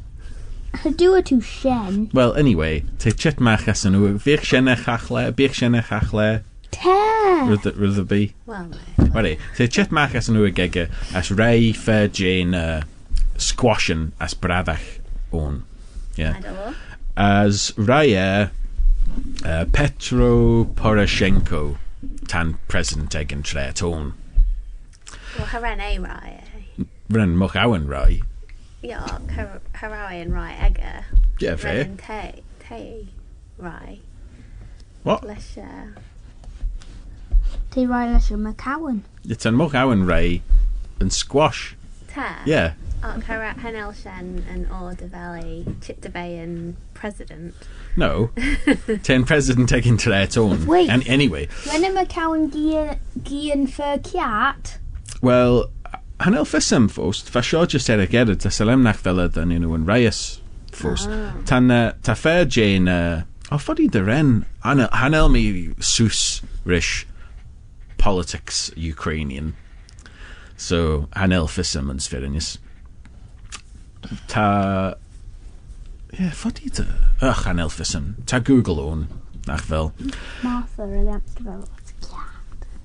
Dwi 0.82 1.22
tu 1.22 1.40
sien. 1.40 2.08
Well, 2.12 2.34
anyway, 2.34 2.84
te 2.98 3.12
chet 3.12 3.40
mach 3.40 3.68
as 3.70 3.84
yn 3.86 3.94
nhw. 3.94 4.16
Fi'ch 4.22 4.48
sien 4.48 4.70
eich 4.70 4.88
achle, 4.90 5.28
bi'ch 5.36 5.60
sien 5.60 5.76
eich 5.78 5.92
achle. 5.94 6.42
Te. 6.74 6.96
Rydd 7.52 8.00
y 8.02 8.06
bi. 8.10 8.22
Wel, 8.48 8.72
ne. 8.72 9.36
Chet 9.60 9.94
mach 9.94 10.16
as 10.18 10.32
yn 10.32 10.38
nhw 10.38 10.48
y 10.48 10.56
gege, 10.56 10.88
as 11.14 11.30
rei 11.30 11.70
fe 11.76 12.00
jane 12.08 12.58
uh, 12.58 12.82
squashen 13.38 14.10
as 14.20 14.34
braddach 14.34 14.98
o'n. 15.34 15.62
Yeah. 16.16 16.74
As 17.16 17.72
rhaid 17.76 18.50
Uh, 19.44 19.64
Petro 19.66 20.64
Poroshenko 20.64 21.76
tan 22.26 22.58
present 22.68 23.14
egen 23.14 23.42
tretón. 23.42 24.14
Well, 25.36 25.46
Haren 25.46 25.78
é 25.78 25.98
rá. 25.98 26.40
Brenn 27.08 27.32
eh? 27.32 27.36
mo 27.36 27.48
ahan 27.48 27.86
rá? 27.86 28.20
Harráon 29.74 30.12
eh? 30.12 30.34
rá 30.34 30.46
aige. 30.62 31.04
Je 31.38 31.56
fé? 31.56 31.96
Te 31.96 32.42
te 32.58 33.08
Rye. 33.58 34.00
What? 35.02 35.24
Leis 35.24 35.58
Tí 37.70 37.86
rá 37.86 38.12
leis 38.12 38.30
an 38.30 38.44
macahan? 38.44 39.02
It 39.28 39.44
an 39.44 39.54
mo 39.54 39.68
ahan 39.68 40.06
ré 40.06 40.40
squash. 41.10 41.76
Tá? 42.08 42.44
Yeah. 42.46 42.74
Hanel 43.02 43.94
sin 43.94 44.44
an 44.48 44.66
and 44.70 44.98
de 44.98 45.06
Valley 45.06 45.66
Chip 45.82 46.00
president. 46.94 47.54
No. 47.96 48.30
Ten 49.02 49.24
president 49.24 49.68
taken 49.68 49.96
till 49.96 50.12
their 50.12 50.28
own. 50.36 50.66
Wait. 50.66 50.90
And 50.90 51.06
anyway. 51.06 51.48
When 51.66 51.94
mae 51.94 52.06
cawn 52.06 52.50
gyn 52.50 53.66
fyr 53.66 54.02
ciat? 54.02 54.78
Wel, 55.22 55.70
hanel 56.20 56.44
ffysym 56.44 56.88
ffost, 56.90 57.30
fasio 57.30 57.64
jyst 57.66 57.90
er 57.90 58.02
y 58.02 58.06
geryd, 58.10 58.44
a 58.44 58.50
selemnach 58.50 58.96
fel 58.96 59.16
villa 59.16 59.46
ni 59.46 59.54
you 59.54 59.60
know 59.60 59.74
and 59.74 59.86
Reyes 59.86 60.40
first. 60.72 61.08
Ah. 61.10 61.34
Tan, 61.46 61.70
uh, 61.70 61.92
ta 62.02 62.14
fer 62.14 62.44
Jane, 62.44 62.88
uh, 62.88 63.22
o 63.50 63.58
ffod 63.58 63.80
i 63.80 63.88
dyren, 63.88 64.44
hanel, 64.64 64.90
hanel 64.90 65.30
mi 65.30 65.68
sws 65.78 66.42
rish 66.64 67.06
politics 67.98 68.70
Ukrainian. 68.76 69.54
So, 70.56 71.08
hanel 71.16 71.46
ffysym 71.46 71.90
and 71.90 72.00
sferynus. 72.00 72.58
Ta 74.28 74.94
ffodi 76.18 76.70
dy, 76.70 76.86
ych, 77.22 77.44
han 77.44 77.58
el 77.58 77.70
ffysym. 77.70 78.14
Ta 78.26 78.38
Google 78.38 78.80
o'n, 78.80 79.06
nach 79.46 79.64
fel. 79.64 79.92
Martha, 80.42 80.86
really 80.86 81.08
am 81.08 81.22
to 81.36 81.44
fel. 81.44 81.68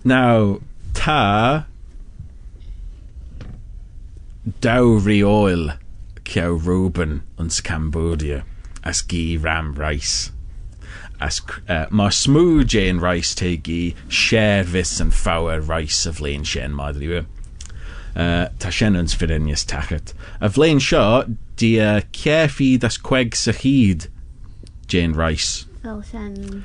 Now, 0.04 0.60
ta 0.94 1.66
dowry 4.62 5.22
oil 5.24 5.74
cew 6.24 6.56
Reuben 6.56 7.22
ons 7.38 7.62
Cambodia 7.62 8.44
as 8.84 9.02
gi 9.02 9.38
ram 9.38 9.74
rice. 9.74 10.32
As 11.20 11.42
uh, 11.68 11.86
mar 11.90 12.12
smooth 12.12 12.68
Jane 12.68 13.00
rice 13.00 13.36
te 13.36 13.58
gi 13.58 13.96
share 14.08 14.64
vis 14.64 15.00
and 15.00 15.14
fower 15.14 15.60
rice 15.60 16.06
of 16.06 16.22
lane 16.22 16.44
shen 16.44 16.74
madri 16.74 17.26
uh, 18.16 18.48
ta 18.60 18.70
shen 18.70 18.96
ons 18.96 19.16
fyrenius 19.16 19.66
tachet. 19.66 20.14
Of 20.42 20.58
lane 20.58 20.80
shaw 20.80 21.24
uh, 21.62 22.02
cefi 22.12 22.80
das 22.80 22.98
queg 22.98 23.36
sa 23.36 23.52
Jane 24.88 25.14
rice. 25.14 25.66
Fel 25.84 26.04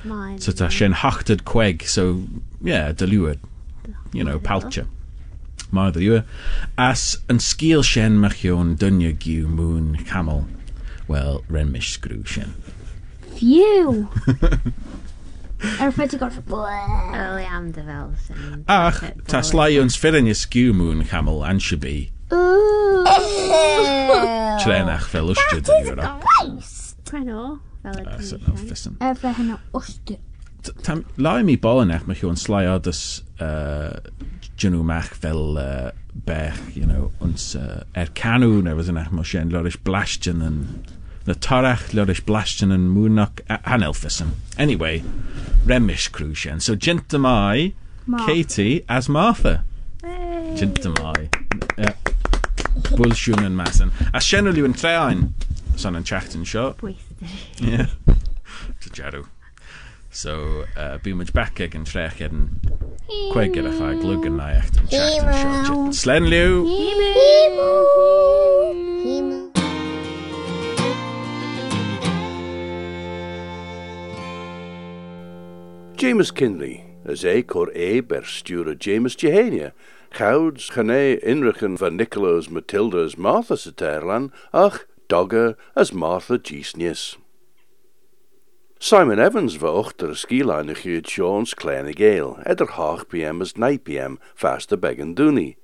mine. 0.04 0.38
So 0.38 0.52
hachtad 0.52 1.44
queg, 1.44 1.82
so 1.82 2.24
yeah, 2.62 2.92
diluid, 2.92 3.38
you 4.12 4.24
know, 4.24 4.38
palcha. 4.38 4.86
Mar 5.70 5.92
diluid. 5.92 6.24
As 6.78 7.18
an 7.28 7.38
skiel 7.38 7.84
shen 7.84 8.16
machion 8.18 8.76
dunya 8.76 9.16
giw 9.16 9.46
moon 9.46 9.96
camel. 10.04 10.46
Well, 11.06 11.44
ren 11.48 11.70
mish 11.70 11.92
screw 11.92 12.24
shen. 12.24 12.54
Phew. 13.34 14.08
Er 15.80 15.92
i 15.96 16.06
gorff. 16.18 16.38
Early 16.48 17.44
am 17.44 17.72
de 17.72 17.82
Vel 17.82 18.12
Shen. 18.26 18.64
Ach, 18.68 19.00
ta 19.26 19.40
slai 19.40 19.80
ons 19.80 19.96
fyrin 19.96 20.28
is 20.28 20.44
giw 20.44 20.74
moon 20.74 21.04
camel 21.04 21.42
and 21.42 21.60
shabi. 21.60 22.10
Trenach 24.64 25.08
fel 25.12 25.28
ysdyd 25.34 25.68
yn 25.68 25.90
Ewrop. 25.92 26.24
Treno, 27.04 27.42
fel 27.82 27.98
y 28.00 28.02
ah, 28.06 28.12
Comisiwn. 28.46 28.94
Efo 29.10 29.28
hynna 29.38 29.56
ysdyd. 29.76 30.22
Lai 31.20 31.42
mi 31.44 31.56
bol 31.60 31.82
yn 31.82 31.92
eich, 31.92 32.06
mae 32.08 32.16
hi'n 32.16 32.38
slaio 32.40 32.78
dys 32.82 33.02
dyn 33.40 34.72
nhw 34.72 34.82
mach 34.88 35.12
fel 35.20 35.58
bech, 36.24 36.76
you 36.76 36.86
know, 36.86 37.10
ons 37.20 37.54
uh, 37.58 37.82
er 37.98 38.08
canw 38.16 38.62
neu 38.64 38.76
fydd 38.78 38.92
yn 38.92 39.00
eich 39.02 39.10
mwys 39.12 39.34
yn 39.40 39.52
lorish 39.52 39.80
blastyn 39.84 40.44
yn 40.46 40.58
na 41.26 41.34
torach 41.46 41.88
lorish 41.96 42.22
blastyn 42.28 42.72
yn 42.74 42.86
mwynach 42.94 43.42
hanelfysyn. 43.66 44.34
Anyway, 44.58 45.02
remish 45.66 46.08
cruise. 46.12 46.64
So 46.64 46.76
gynt 46.76 47.14
am 47.14 47.26
I, 47.26 47.74
Katie 48.26 48.84
as 48.88 49.08
Martha. 49.08 49.64
Hey. 50.02 50.54
Gynt 50.56 50.86
am 50.86 50.96
I. 51.02 51.28
Uh, 51.78 51.92
bwylsiwn 52.92 53.46
yn 53.46 53.56
mas. 53.58 53.80
A 54.12 54.22
sienw 54.22 54.52
liw 54.54 54.68
yn 54.68 54.76
treoen. 54.78 55.28
Son 55.80 55.98
yn 55.98 56.06
chat 56.06 56.36
yn 56.38 56.44
sio. 56.48 56.72
Bwysdi. 56.80 57.30
Ie. 57.70 57.88
Jarw. 58.94 59.24
So, 60.14 60.62
uh, 60.78 60.94
byw 61.02 61.16
mynd 61.18 61.32
baceg 61.34 61.74
yn 61.74 61.88
trech 61.88 62.20
edyn 62.22 62.46
cweg 63.32 63.56
gyda 63.56 63.72
chai 63.74 63.96
glwg 63.98 64.28
yn 64.30 64.38
lai 64.38 64.52
eich 64.60 64.70
yn 64.78 64.92
chat 64.92 65.18
yn 65.24 65.66
sio. 65.66 65.80
Slen 66.04 66.30
liw. 66.30 66.62
Himu. 66.70 67.74
James 76.04 76.30
Kinley, 76.30 76.84
as 77.06 77.24
a 77.24 77.42
cor 77.42 77.70
a 77.74 78.00
ber 78.00 78.22
stewr 78.22 78.78
James 78.78 79.16
Jehania, 79.16 79.72
chouds 80.14 80.70
chané 80.70 81.20
inrichen 81.24 81.76
van 81.76 81.96
Nicolaus 81.96 82.48
Matilda's 82.48 83.18
Martha 83.18 83.56
sa 83.56 83.70
Terlan, 83.72 84.30
ach 84.52 84.86
dogger 85.08 85.56
as 85.74 85.92
Martha 85.92 86.38
Giesnius. 86.38 87.16
Simon 88.78 89.18
Evans 89.18 89.56
va 89.56 89.66
ochter 89.66 90.10
a 90.10 90.14
skiline 90.14 90.70
a 90.70 90.74
chuid 90.74 91.08
Sean's 91.08 91.52
kleine 91.52 91.92
gale, 91.92 92.38
eder 92.46 92.70
half 92.78 93.08
pm 93.08 93.42
as 93.42 93.56
9 93.56 93.78
pm 93.80 94.20
fast 94.36 94.70
a 94.70 94.76
beggan 94.76 95.16
dooney. 95.16 95.56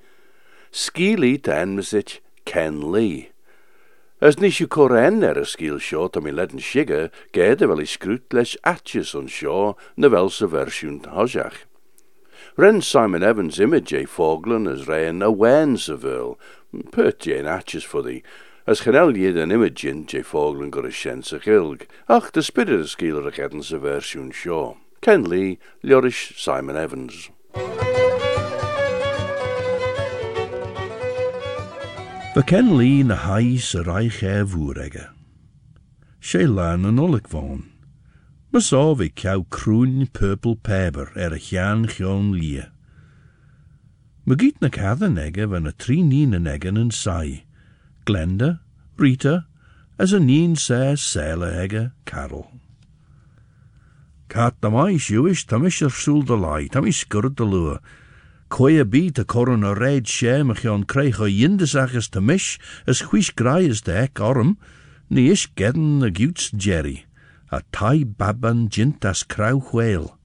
Skili 0.73 1.41
ten 1.41 1.77
misich 1.77 2.19
Ken 2.45 2.91
Lee. 2.91 3.31
As 4.21 4.35
siú 4.35 4.67
choréin 4.67 5.23
ar 5.23 5.39
a 5.39 5.47
scíil 5.47 5.79
seo 5.79 6.09
tá 6.09 6.19
mí 6.19 6.35
ledan 6.35 6.59
siige 6.59 7.13
géad 7.33 7.63
a 7.63 7.71
bhfuil 7.71 7.87
i 7.87 7.87
scrút 7.87 8.35
leis 8.35 8.59
atjes 8.67 9.15
bhil 10.11 10.31
sa 10.31 10.47
versiún 10.51 10.99
thoiseach. 11.07 11.70
Ren 12.61 12.83
Simon 12.83 13.23
Evans 13.23 13.59
image 13.59 13.95
é 13.95 14.07
fóglan 14.07 14.69
as 14.71 14.85
réan 14.85 15.23
a 15.23 15.33
bhain 15.33 15.79
sa 15.79 15.97
bhil, 15.97 16.37
pert 16.93 17.27
é 17.27 17.41
atjes 17.41 17.87
fudí, 17.89 18.21
as 18.67 18.83
chanel 18.85 19.17
iad 19.17 19.39
an 19.41 19.49
imagin 19.49 20.05
é 20.13 20.21
fóglan 20.21 20.69
go 20.69 20.85
a 20.85 20.93
sin 20.93 21.25
ach 22.07 22.31
de 22.33 22.43
spidir 22.43 22.85
scíil 22.85 23.27
a 23.27 23.33
chedan 23.33 23.65
sa 23.65 23.79
versiún 23.79 24.29
seo. 24.31 24.77
Ken 25.01 25.25
Lee, 25.25 25.59
Leorish 25.83 26.37
Simon 26.37 26.77
Evans. 26.77 27.31
Ba 32.35 32.43
ken 32.45 32.77
lí 32.77 33.03
na 33.03 33.17
hais 33.17 33.75
a 33.75 33.81
raich 33.89 34.23
e 34.23 34.45
fwrege. 34.45 35.09
sé 36.21 36.45
lan 36.45 36.85
an 36.85 37.01
olig 37.01 37.25
fón. 37.25 37.70
Vi 38.53 39.11
cew 39.15 39.47
crún 39.49 40.13
purple 40.13 40.57
peber 40.57 41.13
er 41.17 41.39
chion 41.39 42.33
lia. 42.33 42.73
Ma 44.27 44.35
gít 44.35 44.61
na 44.61 44.69
van 44.95 45.67
a 45.67 45.73
trí 45.73 46.03
nín 46.03 46.35
an 46.35 46.49
egen 46.49 46.77
an 46.77 46.91
sai. 46.91 47.45
Glenda, 48.05 48.59
Rita, 48.97 49.47
as 49.99 50.13
a 50.13 50.19
nín 50.19 50.57
sé 50.57 50.99
sele 50.99 51.63
ege 51.63 51.93
Carol. 52.05 52.51
Cat 54.29 54.57
na 54.63 54.71
mai 54.71 54.99
siwis 54.99 55.47
tamis 55.47 55.81
ar 55.83 55.91
súl 55.91 56.27
de 56.27 56.35
lai, 56.35 56.67
tamis 56.67 57.05
sgurd 57.05 57.37
de 57.37 57.45
lua, 57.45 57.81
Coia 58.49 58.85
bí 58.85 59.13
a 59.17 59.25
coran 59.25 59.63
a 59.63 59.75
réid 59.75 60.07
sé 60.07 60.41
a 60.41 60.55
chean 60.55 60.83
creich 60.83 61.21
o 61.21 61.27
yindes 61.27 61.77
agus 61.77 62.09
ta 62.09 62.19
mis 62.19 62.59
as 62.85 63.01
chuis 63.01 63.31
grai 63.31 63.63
is 63.63 63.83
de 63.83 64.03
ec 64.03 64.19
orm, 64.19 64.59
Ni 65.09 65.29
is 65.29 65.47
gedden 65.47 66.03
a 66.03 66.11
guts 66.11 66.51
Jerry, 66.51 67.05
a 67.51 67.61
tai 67.73 68.05
baban 68.05 68.69
jint 68.69 69.05
as 69.05 69.23
crow 69.23 69.59
whale. 69.59 70.17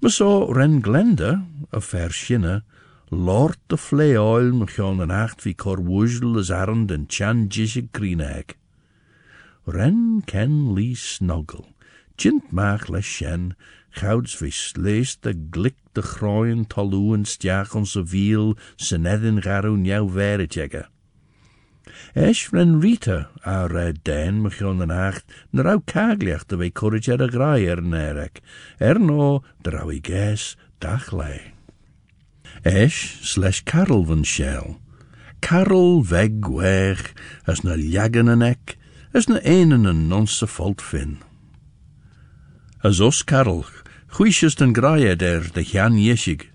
Me 0.00 0.10
so 0.10 0.50
ren 0.52 0.80
glenda, 0.80 1.46
a 1.72 1.80
fair 1.80 2.10
shinne, 2.10 2.62
lord 3.10 3.56
de 3.68 3.76
flay 3.76 4.16
oil 4.16 4.52
me 4.52 4.66
chon 4.66 5.00
an 5.00 5.10
acht 5.10 5.46
cor 5.56 5.78
wujl 5.78 6.38
as 6.38 6.50
arend 6.50 6.90
en 6.90 7.06
chan 7.06 7.48
greenegg. 7.48 8.56
Ren 9.66 10.22
ken 10.26 10.74
lee 10.74 10.94
snoggle, 10.94 11.66
jint 12.16 12.52
maag 12.52 12.88
le 12.88 13.02
shen, 13.02 13.54
gouds 14.00 14.34
vi 14.40 14.50
slees 14.50 15.16
de 15.22 15.32
glik 15.50 15.78
de 15.94 16.02
groeien 16.02 16.66
taloen 16.66 17.24
stiach 17.24 17.74
onze 17.74 18.02
wiel, 18.12 18.56
sen 18.76 19.06
edin 19.06 19.40
garu 19.40 19.76
veritjegge. 20.08 20.86
Esh 22.14 22.52
ren 22.52 22.80
Rita 22.80 23.28
a 23.44 23.68
red 23.68 24.04
den 24.04 24.42
me 24.42 24.50
chon 24.50 24.82
an 24.82 24.90
acht, 24.90 25.24
na 25.52 25.62
rau 25.62 25.78
kagliach 25.80 26.46
de 26.46 26.56
vei 26.56 26.70
courage 26.70 27.08
er 27.08 27.22
a 27.22 27.28
grai 27.28 27.66
er 27.66 27.80
nerek, 27.80 28.40
er 28.80 28.98
no 28.98 29.42
de 29.62 29.70
rau 29.70 29.90
i 29.90 30.00
ges 30.00 30.56
dach 30.80 31.12
lei. 31.12 31.52
Esh 32.64 33.20
slash 33.22 33.64
Carol 33.64 34.04
van 34.04 34.24
Shell. 34.24 34.78
Carol 35.40 36.02
weg 36.04 36.48
weg, 36.48 37.14
as 37.46 37.62
na 37.62 37.76
jagen 37.76 38.28
an 38.28 38.42
ek, 38.42 38.76
as 39.14 39.28
na 39.28 39.38
einen 39.44 39.86
an 39.86 40.08
nonse 40.08 40.46
fault 40.46 40.80
fin. 40.80 41.18
As 42.82 43.00
os 43.00 43.22
Carol, 43.22 43.64
den 44.58 44.72
graie 44.72 45.16
der 45.16 45.40
de 45.40 45.62
Jan 45.62 45.94
Jeshig. 45.96 46.50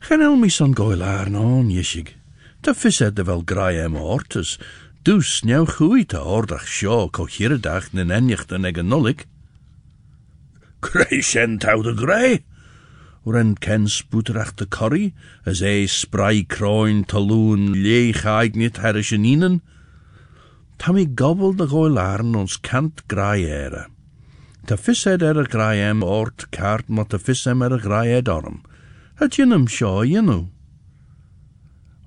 Gen 0.00 0.22
el 0.22 0.36
mi 0.36 0.48
son 0.48 0.72
goilaar 0.72 1.28
non 1.30 1.70
Jeshig. 1.70 2.14
Ta 2.60 2.74
fisse 2.74 3.12
de 3.12 3.24
wel 3.24 3.42
graie 3.44 3.82
em 3.82 3.96
ortes. 3.96 4.58
Dus 5.02 5.42
njau 5.42 5.66
goeie 5.66 6.06
te 6.06 6.20
ordach 6.20 6.66
ko 7.10 7.28
dag 7.60 7.92
nen 7.92 8.10
enjicht 8.10 8.52
en 8.52 8.64
ege 8.64 8.82
nullik. 8.82 9.26
Grei 10.80 11.22
shen 11.22 11.58
tau 11.58 11.82
de 11.82 11.94
grei. 11.94 12.44
Ren 13.24 13.54
ken 13.54 13.88
spoeterach 13.88 14.54
de 14.54 15.12
as 15.44 15.60
e 15.60 15.86
sprai 15.86 16.44
kroin 16.46 17.04
taloon 17.04 17.72
leeg 17.72 18.24
eignit 18.24 18.76
herrisjeninen. 18.76 19.60
Tammy 20.78 21.08
gobbel 21.14 21.56
de 21.56 21.66
goilaaren 21.66 22.34
ons 22.34 22.60
kant 22.60 23.02
graai 23.06 23.44
ere. 23.44 23.86
Ta 24.66 24.76
fissed 24.76 25.22
er 25.22 25.38
a 25.38 25.44
graiem 25.44 26.02
ort 26.02 26.46
kaart 26.50 26.88
mat 26.88 27.08
ta 27.10 27.18
fissem 27.18 27.62
er 27.62 27.72
a 27.72 27.78
graie 27.78 28.22
dorm. 28.22 28.62
Het 29.18 29.34
jinnum 29.34 29.66
sjo 29.68 30.04
jinnu. 30.04 30.48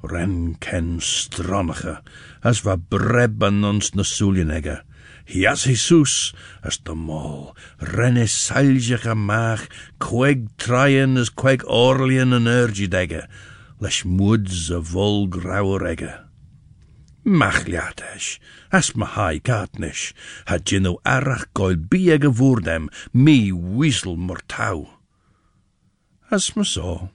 Ren 0.03 0.55
ken 0.59 0.97
stronnige, 1.01 1.99
as 2.41 2.63
va 2.65 2.75
brebben 2.77 3.61
ons 3.67 3.93
na 3.93 4.05
soelienegge. 4.07 4.79
Hias 5.29 5.67
Jesus, 5.69 6.33
as 6.65 6.79
de 6.81 6.95
mol, 6.97 7.53
renne 7.93 8.25
seiltige 8.27 9.13
maag, 9.15 9.67
kweg 10.01 10.47
traien 10.57 11.19
as 11.21 11.29
kweg 11.29 11.63
orlien 11.69 12.33
en 12.35 12.49
urgidegge, 12.49 13.27
les 13.81 14.01
moods 14.05 14.67
a 14.73 14.81
vol 14.81 15.27
grauwer 15.31 15.85
egge. 15.87 16.11
Machliatesh, 17.23 18.39
as 18.71 18.95
ma 18.95 19.05
hai 19.05 19.37
katnish, 19.39 20.11
had 20.49 20.65
jino 20.65 20.97
arach 21.05 21.45
goil 21.53 21.77
biege 21.77 22.33
voerdem, 22.33 22.89
mi 23.13 23.51
wiesel 23.51 24.17
mortau. 24.17 24.89
As 26.31 26.55
ma 26.55 26.63
so, 26.63 27.11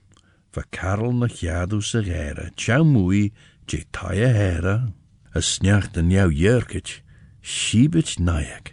va 0.56 0.64
Karel 0.70 1.12
na 1.12 1.28
jadu 1.28 1.82
se 1.82 2.00
gere, 2.02 2.50
tjau 2.56 2.84
mui, 2.84 3.32
je 3.68 3.84
taie 3.92 4.28
hera, 4.32 4.92
a 5.34 5.40
sneacht 5.40 5.98
an 6.00 6.10
jou 6.10 6.30
jurkich, 6.32 7.02
shibich 7.42 8.16
nayak. 8.18 8.72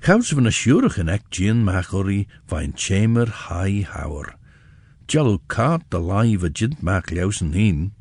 Gouds 0.00 0.32
van 0.32 0.48
a 0.48 0.52
sjurigen 0.52 1.12
ek 1.12 1.28
gin 1.30 1.64
machori 1.64 2.26
vain 2.48 2.72
chamber 2.72 3.26
hai 3.26 3.84
hauer. 3.84 4.34
Jallo 5.08 5.40
kaat 5.48 5.84
de 5.90 5.98
live 5.98 6.44
a 6.44 6.50
jint 6.50 6.82
mach 6.82 7.12
ljousen 7.12 7.52
heen. 7.52 7.92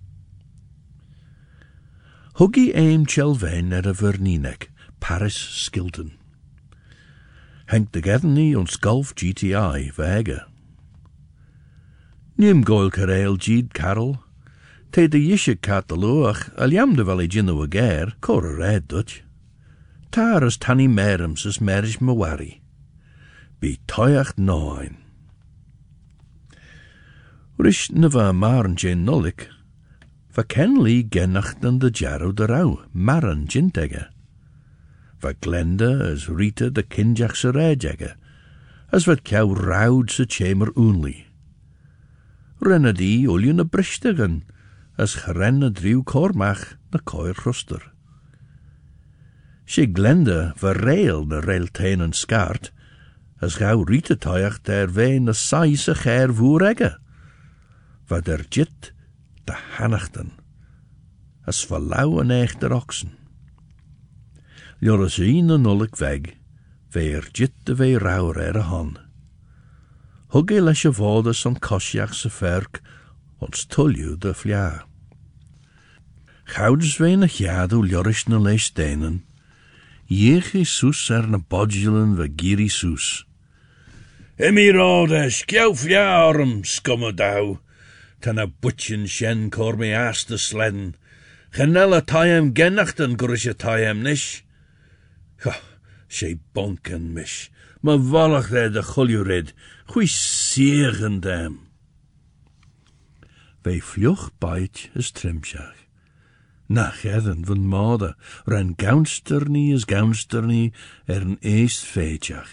Huggy 2.39 2.71
aim 2.73 3.05
Chelvain 3.05 3.71
er 3.71 3.87
a 3.87 3.93
verninek, 3.93 4.71
Paris 4.99 5.35
Skilton. 5.35 6.15
Henk 7.67 7.91
de 7.91 8.01
Gedney 8.01 8.55
ons 8.55 8.75
Golf 8.77 9.13
GTI 9.15 9.91
vege. 9.95 10.52
Nim 12.35 12.63
goil 12.63 12.89
kareel 12.89 13.37
Jeed 13.37 13.73
Carol. 13.73 14.17
Te 14.91 15.07
de 15.07 15.19
yishe 15.19 15.61
kat 15.61 15.87
de 15.87 15.95
loach, 15.95 16.49
al 16.57 16.69
jam 16.69 16.95
de 16.95 17.03
a 17.03 17.67
ger, 17.67 18.13
cor 18.21 18.45
a 18.45 18.55
red 18.57 18.87
dutch. 18.87 19.23
Tar 20.11 20.43
as 20.43 20.57
tanny 20.57 20.87
merums 20.87 21.45
as 21.45 21.59
merish 21.59 21.99
mawari. 21.99 22.61
Be 23.59 23.77
toyacht 23.87 24.37
noin. 24.37 24.97
Rish 27.57 27.91
neva 27.91 28.33
marn 28.33 28.75
jen 28.75 29.05
nullik, 29.05 29.47
Va 30.35 30.43
ken 30.43 30.81
li 30.81 31.03
genachten 31.03 31.77
de 31.77 31.91
jarro 31.91 32.31
de 32.31 32.47
rau, 32.47 32.81
jintege. 33.45 34.07
Va 35.21 35.33
glenda 35.33 36.11
as 36.11 36.27
Rita 36.27 36.71
de 36.71 36.81
kinjach 36.81 37.35
redjege, 37.53 38.15
as 38.91 39.05
wat 39.05 39.23
kjau 39.23 39.53
raud 39.53 40.09
se 40.09 40.25
chamer 40.25 40.73
oonli. 40.75 41.32
Renne 42.63 42.93
die 42.95 43.27
olje 43.27 43.51
na 43.51 43.65
bristigen, 43.67 44.43
as 44.95 45.17
driw 45.75 46.03
kormach 46.03 46.77
na 46.93 46.99
koir 47.03 47.35
ruster. 47.43 47.91
She 49.65 49.85
glenda 49.87 50.53
va 50.61 50.71
rail 50.71 51.25
de 51.27 51.41
railtain 51.41 52.01
en 52.01 52.13
skart, 52.13 52.71
as 53.41 53.59
gauw 53.59 53.83
Rita 53.83 54.15
toyach 54.15 54.61
der 54.63 54.87
vein 54.87 55.25
na 55.25 55.33
saise 55.33 55.95
ger 55.95 56.31
voerege. 56.31 56.95
Va 58.07 58.21
der 58.21 58.45
jit 58.49 58.93
de 59.43 59.55
hannachten, 59.75 60.31
as 61.45 61.65
verlauw 61.67 62.21
en 62.21 62.31
echt 62.31 62.61
der 62.61 62.71
oxen. 62.71 63.11
Joris 64.79 65.17
een 65.17 65.67
weg, 65.99 66.35
veer 66.89 67.27
jitte 67.31 67.75
vee 67.75 67.99
rauwer 67.99 68.39
er 68.39 68.59
han. 68.71 69.02
Hugge 70.33 70.57
lesje 70.65 70.89
vodes 70.89 71.45
an 71.45 71.59
kosjach 71.61 72.15
se 72.17 72.29
verk, 72.29 72.81
ons 73.37 73.67
tulju 73.69 74.15
de 74.17 74.33
vlia. 74.33 74.81
Goudes 76.55 76.97
ween 76.97 77.21
a 77.21 77.29
jadu 77.29 77.83
joris 77.85 78.25
na 78.27 78.39
lees 78.41 78.71
stenen, 78.71 79.21
Jech 80.09 80.53
Jesus 80.53 81.09
er 81.09 81.27
na 81.27 81.37
bodjulen 81.37 82.17
ve 82.17 82.27
giri 82.27 82.67
kjau 85.45 85.71
vlia 85.73 86.25
orm, 86.25 86.63
skumme 86.63 87.13
dau, 87.15 87.59
tan 88.21 88.39
a 88.39 88.47
butchen 88.47 89.05
shen 89.07 89.49
cor 89.49 89.77
me 89.77 89.93
as 89.93 90.25
de 90.25 90.37
slen. 90.37 90.95
Genel 91.53 91.93
a 91.93 92.01
taim 92.01 92.53
genachten 92.53 93.15
gurish 93.15 93.49
a 93.49 93.53
taim 93.53 94.01
nish. 94.01 94.43
Ha, 95.43 95.61
she 96.07 96.39
bonken 96.53 97.13
mish. 97.13 97.51
Ma 97.83 97.97
wallach 97.97 98.47
there 98.47 98.69
de 98.69 98.81
chuljurid, 98.81 99.51
hui 99.91 100.07
siegen 100.07 101.19
dem. 101.19 101.59
Wij 103.61 103.81
vlug 103.81 104.29
bait 104.39 104.89
is 104.93 105.11
trimsjach. 105.11 105.75
Nach 106.67 107.03
edden 107.03 107.45
van 107.45 107.67
mode, 107.67 108.15
ren 108.45 108.73
gaunsternie 108.75 109.73
is 109.73 109.83
gaunsternie 109.85 110.73
er 111.05 111.21
een 111.21 111.37
eest 111.39 111.83
feetjach. 111.83 112.51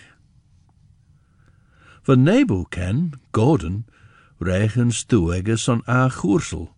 Van 2.03 2.23
Nebo 2.23 2.65
ken, 2.65 3.13
Gordon, 3.31 3.87
regens 4.39 5.05
toege 5.05 5.57
son 5.57 5.83
a 5.87 6.09
goersel. 6.09 6.75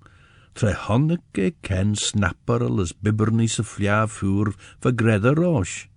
Tre 0.52 0.74
honneke 0.74 1.54
ken 1.60 1.94
snapperel 1.96 2.80
as 2.80 2.92
bibbernise 2.92 3.64
fjaafhuur 3.64 4.52
vergredde 4.80 5.32
roos. 5.34 5.88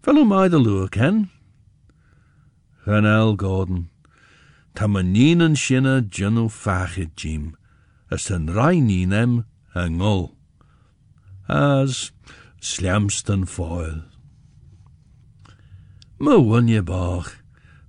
Fellow 0.00 0.26
mij 0.26 0.48
de 0.48 0.60
lure 0.60 0.88
ken? 0.88 1.30
Gordon, 3.36 3.90
tamaninen 4.72 5.56
shinne 5.56 6.06
jenu 6.08 6.48
fachit 6.48 7.20
jim, 7.20 7.56
as 8.08 8.22
ten 8.24 8.48
reininem 8.48 9.44
a 9.74 9.88
ngol. 9.88 10.36
As 11.48 12.12
slamston 12.60 13.46
foil. 13.46 14.02
Mo 16.18 16.38
wonje 16.42 16.82
bach, 16.82 17.32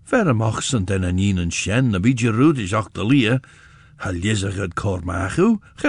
verre 0.04 0.34
machsen 0.34 0.86
den 0.86 1.04
an 1.04 1.20
inen 1.20 1.52
shen, 1.52 1.96
a 1.96 2.00
bidje 2.00 2.32
rudish 2.34 2.74
ach 2.74 2.90
de 2.94 3.04
lie, 3.04 3.40
ha 3.98 4.12
het 4.58 4.76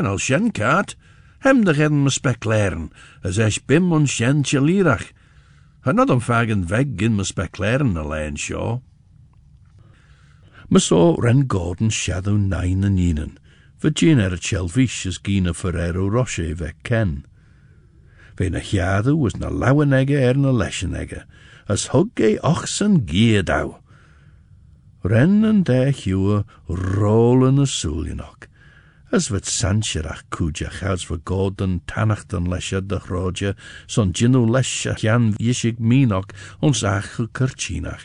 al 0.07 0.19
kaat, 0.53 0.95
hem 1.41 1.65
de 1.65 1.75
gen 1.75 2.05
me 2.05 2.11
spekleren, 2.11 2.91
as 3.25 3.39
esch 3.39 3.61
bim 3.67 3.93
on 3.93 4.07
chalirach, 4.45 5.13
ha 5.81 5.93
not 5.93 6.11
om 6.11 6.21
fagen 6.21 6.69
weg 6.69 6.97
gin 6.97 7.17
spekleren 7.25 7.97
alleen 7.97 8.37
shaw. 8.37 8.81
Ren 10.71 11.47
Gordon 11.47 11.91
shadow 11.91 12.37
nine 12.37 12.87
en 12.87 12.99
inen, 12.99 13.39
Virgin 13.81 14.19
er 14.19 14.37
chelvish 14.37 15.07
as 15.07 15.19
Ferrero 15.55 16.09
Rocher 16.09 16.55
ve 16.55 16.73
ken. 16.83 17.25
Ve 18.37 18.51
na 18.51 18.61
was 19.17 19.37
na 19.37 19.49
lauwenegge 19.49 20.21
er 20.21 20.35
na 20.37 20.51
lesenegge, 20.51 21.25
as 21.67 21.89
hug 21.89 22.15
ge 22.15 22.39
oxen 22.43 23.07
geerdau. 23.07 23.81
Ren 25.03 25.45
en 25.45 25.63
de 25.63 25.93
hue 25.93 26.45
rollen 26.69 27.59
a 27.59 27.67
soelienok, 27.67 28.50
as 29.11 29.29
wat 29.29 29.47
sancherach 29.47 30.23
kujach 30.31 30.83
ouds 30.87 31.07
voor 31.07 31.21
gordon 31.25 31.81
tannachten 31.85 32.49
lesje 32.49 32.87
de 32.87 33.01
grootje, 33.01 33.57
son 33.87 34.13
ginu 34.13 34.47
lesje 34.51 34.95
jan 34.97 35.35
yishig 35.37 35.79
minok 35.79 36.31
ons 36.61 36.85
achel 36.85 37.29
kerchinach. 37.33 38.05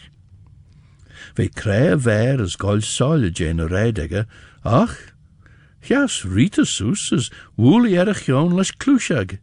Ve 1.35 1.49
kree 1.49 1.97
ver 1.97 2.41
as 2.41 2.57
gol 2.57 2.81
solje 2.81 3.31
jene 3.31 3.67
redege, 3.69 4.25
ach, 4.63 4.97
jas 5.81 6.23
ritasus 6.25 7.11
as 7.13 7.31
woelie 7.55 7.97
erich 7.97 8.25
jon 8.25 8.55
les 8.55 8.71
klushag. 8.71 9.37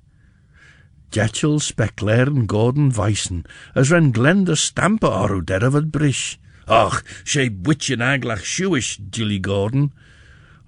Jachel 1.13 1.61
spekleren 1.61 2.47
Gordon 2.47 2.91
Weissen, 2.97 3.45
as 3.75 3.91
ren 3.91 4.13
glenda 4.13 4.57
stampe 4.57 5.07
oru 5.07 5.43
der 5.45 5.63
of 5.67 5.77
brish. 5.93 6.39
Ach, 6.67 7.03
she 7.25 7.51
bwitchen 7.51 8.01
aglach 8.01 8.43
shuish, 8.43 8.99
Jilly 9.11 9.39
Gordon. 9.39 9.93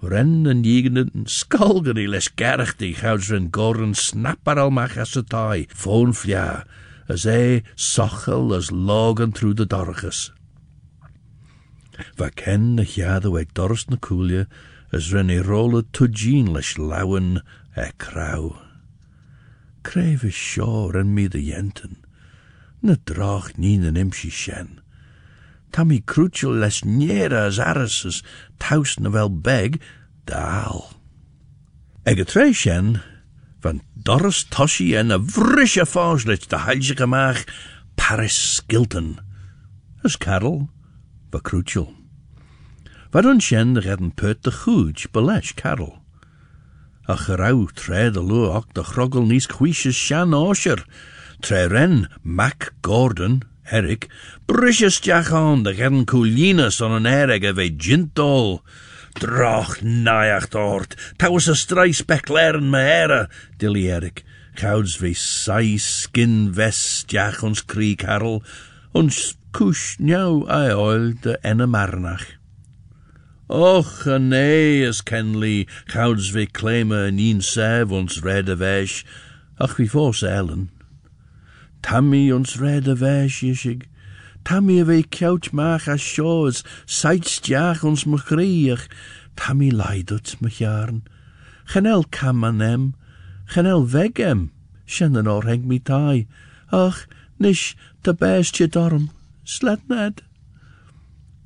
Ren 0.05 0.45
en 0.47 0.63
jigenden 0.63 1.25
skalgeri 1.25 2.05
les 2.07 2.29
gerchtig 2.37 3.01
houds 3.01 3.31
ren 3.33 3.49
Gordon 3.51 3.95
snapper 3.95 4.59
al 4.61 4.71
mach 4.71 4.99
as 4.99 5.17
a 5.17 5.23
tai, 5.23 5.67
phone 5.71 6.13
flia, 6.13 6.67
as 7.09 7.25
e 7.25 7.63
sochel 7.75 8.53
as 8.53 8.71
logan 8.71 9.33
through 9.33 9.55
the 9.55 9.65
dorges. 9.65 10.31
Va 12.19 12.29
ken 12.37 12.75
na 12.77 12.85
jado 12.85 13.41
ag 13.41 13.55
dorst 13.55 13.89
na 13.89 13.97
coolje, 13.97 14.45
as 14.93 15.11
ren 15.13 15.31
e 15.31 15.41
rolle 15.41 15.83
tujin 15.97 16.53
les 16.53 16.77
lauen 16.77 17.41
e 17.75 17.89
krauw. 17.97 18.61
Kreve 19.83 20.31
sjor 20.31 21.01
en 21.01 21.15
mi 21.15 21.29
de 21.29 21.41
jenten. 21.41 21.97
Na 22.83 22.97
drach 23.09 23.57
nien 23.57 23.89
en. 23.89 24.84
Crucial 26.07 26.61
les 26.61 26.85
niera 26.85 27.47
as 27.47 27.59
aris 27.59 28.05
as 28.07 28.22
taus 28.59 28.97
wel 28.97 29.29
beg, 29.29 29.81
daal. 30.25 30.93
Eg 32.07 32.20
a 32.20 32.25
tre 32.25 32.53
shen, 32.53 33.01
van 33.61 33.81
Doris 33.95 34.45
Toshi 34.45 34.95
en 34.95 35.11
a 35.11 35.18
vrische 35.18 35.87
fauslit 35.87 36.47
de 36.51 36.59
heilje 36.59 36.95
gemaag 36.95 37.43
Paris 37.97 38.55
Skilton. 38.55 39.18
As 40.05 40.16
Carol, 40.16 40.68
va 41.31 41.41
crucial. 41.41 41.91
Wat 43.11 43.25
un 43.25 43.41
shen 43.41 43.75
de 43.75 43.81
redden 43.81 44.12
put 44.14 44.45
de 44.45 44.53
goedj 44.53 45.09
belesh 45.11 45.55
Carol. 45.55 45.99
A 47.09 47.16
gerau 47.16 47.66
tre 47.75 48.11
de 48.11 48.20
ook 48.20 48.75
de 48.75 48.85
grogel 48.85 49.27
nis 49.27 49.47
kwisjes 49.47 49.97
shan 49.97 50.35
osher. 50.35 50.87
Tre 51.41 51.66
ren 51.66 52.07
Mac 52.22 52.72
Gordon, 52.81 53.43
Eric, 53.71 54.09
brisjes 54.47 55.01
jachan 55.01 55.62
de 55.65 55.73
redden 55.73 56.05
coolinas 56.05 56.81
on 56.85 56.93
an 56.93 57.07
erige 57.07 57.55
ve 57.55 57.71
gintol. 57.71 58.61
Drach 59.17 59.81
najacht 59.81 60.55
ort, 60.55 60.97
ta 61.19 61.31
was 61.31 61.49
a 61.49 61.55
strai 61.55 61.93
spekleren 61.93 62.69
me 62.71 62.79
ere, 62.79 63.29
dilly 63.59 63.91
Eric. 63.91 64.25
Gouds 64.61 64.97
ve 65.01 65.15
sai 65.15 65.77
skin 65.79 66.53
vest 66.53 67.09
jach 67.09 67.43
ons 67.43 67.62
Carol, 67.97 68.43
ons 68.93 69.35
kush 69.53 69.97
njau 69.99 70.45
ai 70.49 70.71
oil 70.73 71.12
de 71.23 71.39
enne 71.43 71.67
marnach. 71.67 72.27
Och, 73.49 74.07
a 74.07 74.19
nee, 74.19 74.85
as 74.85 75.01
Kenley, 75.01 75.67
gouds 75.87 76.31
ve 76.35 76.47
claimer 76.47 77.11
nien 77.11 77.41
sev 77.41 77.93
ons 77.93 78.23
red 78.23 78.49
a 78.49 78.57
vesh, 78.57 79.05
ach 79.59 79.77
vi 79.79 79.87
fors 79.87 80.23
Ellen. 80.23 80.71
Tammy 81.85 82.32
ons 82.32 82.59
red 82.59 82.89
a 82.89 82.95
vesh, 82.95 83.43
yishig. 83.43 83.82
Tammy 84.43 84.78
a 84.80 84.87
ve 84.87 85.03
couch 85.03 85.53
mach 85.53 85.87
as 85.87 86.01
shores, 86.01 86.64
sights 86.87 87.39
jach 87.41 87.85
ons 87.85 88.05
machriach. 88.05 88.89
Tammy 89.37 89.70
leidot 89.70 90.41
me 90.41 90.49
jarn. 90.49 91.03
Genel 91.68 92.11
kam 92.11 92.43
an 92.43 92.62
em, 92.62 92.95
genel 93.53 93.85
weg 93.85 94.18
em, 94.18 94.51
shen 94.87 95.14
or 95.28 95.43
heng 95.43 95.68
mi 95.68 95.78
tai. 95.78 96.26
Ach, 96.72 97.07
nish, 97.39 97.76
de 98.03 98.14
best 98.14 98.57
je 98.57 98.66
dorm, 98.66 99.11
slet 99.45 99.87
ned. 99.87 100.22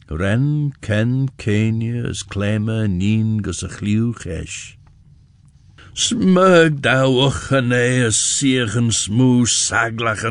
Ren 0.09 0.73
ken 0.81 1.31
Kenya 1.37 2.05
as 2.07 2.23
claimer 2.23 2.87
nien 2.89 3.39
gus 3.39 3.65
a 3.65 3.69
chliw. 3.69 4.15
Smug 5.99 6.83
thou 6.83 7.27
och 7.27 7.51
an 7.51 7.73
e 7.73 8.07
as 8.07 8.17
sirchen 8.17 8.93
smoo 8.93 9.45
saglach 9.45 10.23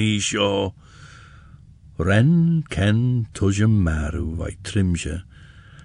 i 0.00 0.18
sio. 0.18 0.74
Ren 1.96 2.64
ken 2.68 3.28
tujem 3.32 3.84
maru 3.86 4.34
vai 4.34 4.56
trimje, 4.64 5.22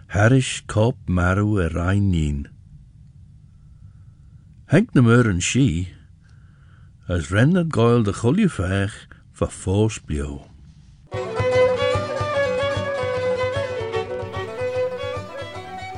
harish 0.08 0.64
kop 0.66 0.98
maru 1.06 1.62
e 1.62 1.68
rein 1.70 2.10
nien. 2.10 2.48
Henk 4.74 4.90
na 4.96 5.02
as 7.08 7.30
ren 7.32 7.58
at 7.58 7.70
goil 7.70 8.02
de 8.02 8.14
chuliefech 8.14 9.06
va 9.38 9.48
fors 9.48 10.00
bio. 10.00 10.48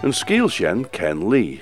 Een 0.03 0.11
Ken 0.91 1.29
Lee, 1.29 1.61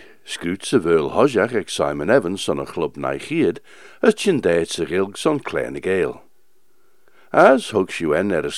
se 0.63 0.79
veul 0.79 1.11
hojach 1.11 1.53
ag 1.53 1.69
Simon 1.69 2.09
Evans 2.09 2.41
son 2.41 2.59
a 2.59 2.65
club 2.65 2.95
naichiad, 2.95 3.59
as 4.01 4.15
deed 4.15 4.69
se 4.69 4.85
gilg 4.85 5.17
son 5.17 5.39
gale. 5.39 6.21
As 7.33 7.69
hug 7.71 7.91
siw 7.91 8.13
en 8.13 8.31
er 8.31 8.45
a 8.45 8.51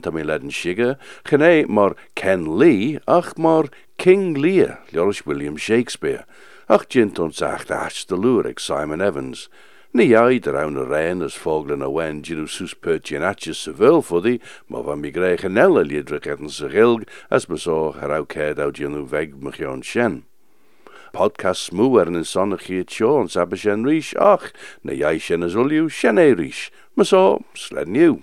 tam 0.00 0.16
i 0.16 0.22
ledden 0.22 0.50
shiga, 0.50 0.96
chene 1.24 1.68
mar 1.68 1.96
Ken 2.14 2.58
Lee, 2.58 2.98
ach 3.06 3.36
mar 3.36 3.66
King 3.96 4.34
Lear, 4.34 4.78
Ljoris 4.92 5.26
William 5.26 5.56
Shakespeare, 5.56 6.24
ach 6.68 6.88
jint 6.88 7.18
ons 7.18 7.42
acht 7.42 7.70
ach 7.70 8.06
de 8.06 8.16
loer 8.16 8.46
ag 8.46 8.60
Simon 8.60 9.00
Evans, 9.00 9.48
Ni 9.94 10.08
der 10.12 10.54
awn 10.54 10.76
y 10.76 10.84
ren 10.84 11.22
as 11.22 11.34
foglen 11.34 11.82
a 11.82 11.88
wen 11.88 12.22
pertien 12.22 13.22
atjes 13.22 13.56
se 13.56 13.72
veul 13.72 14.02
for 14.02 14.20
di, 14.20 14.38
ma 14.68 14.82
van 14.82 15.00
mi 15.00 15.10
etten 15.10 16.50
se 16.50 16.68
gilg, 16.68 17.08
as 17.30 17.48
me 17.48 17.56
so 17.56 17.92
herau 17.92 18.26
ked 18.28 18.60
au 18.60 18.70
ginu 18.70 19.06
veg 19.08 19.40
mechion 19.40 19.82
Podcast 21.12 21.68
smoe 21.68 22.00
er 22.00 22.10
in 22.10 22.24
sonnig 22.24 22.66
hier 22.68 22.84
tjo 22.84 23.14
ons 23.22 23.36
abbe 23.40 23.56
shen 23.56 23.86
rish, 23.88 24.14
ach, 24.20 24.52
ne 24.82 24.94
jai 24.98 25.16
shen 25.18 25.46
as 25.46 25.56
ulju, 25.56 25.88
shen 25.90 26.18
e 26.18 26.32
rish, 26.34 26.68
ma 26.96 27.04
so, 27.04 27.42
sled 27.54 27.88
new. 27.88 28.22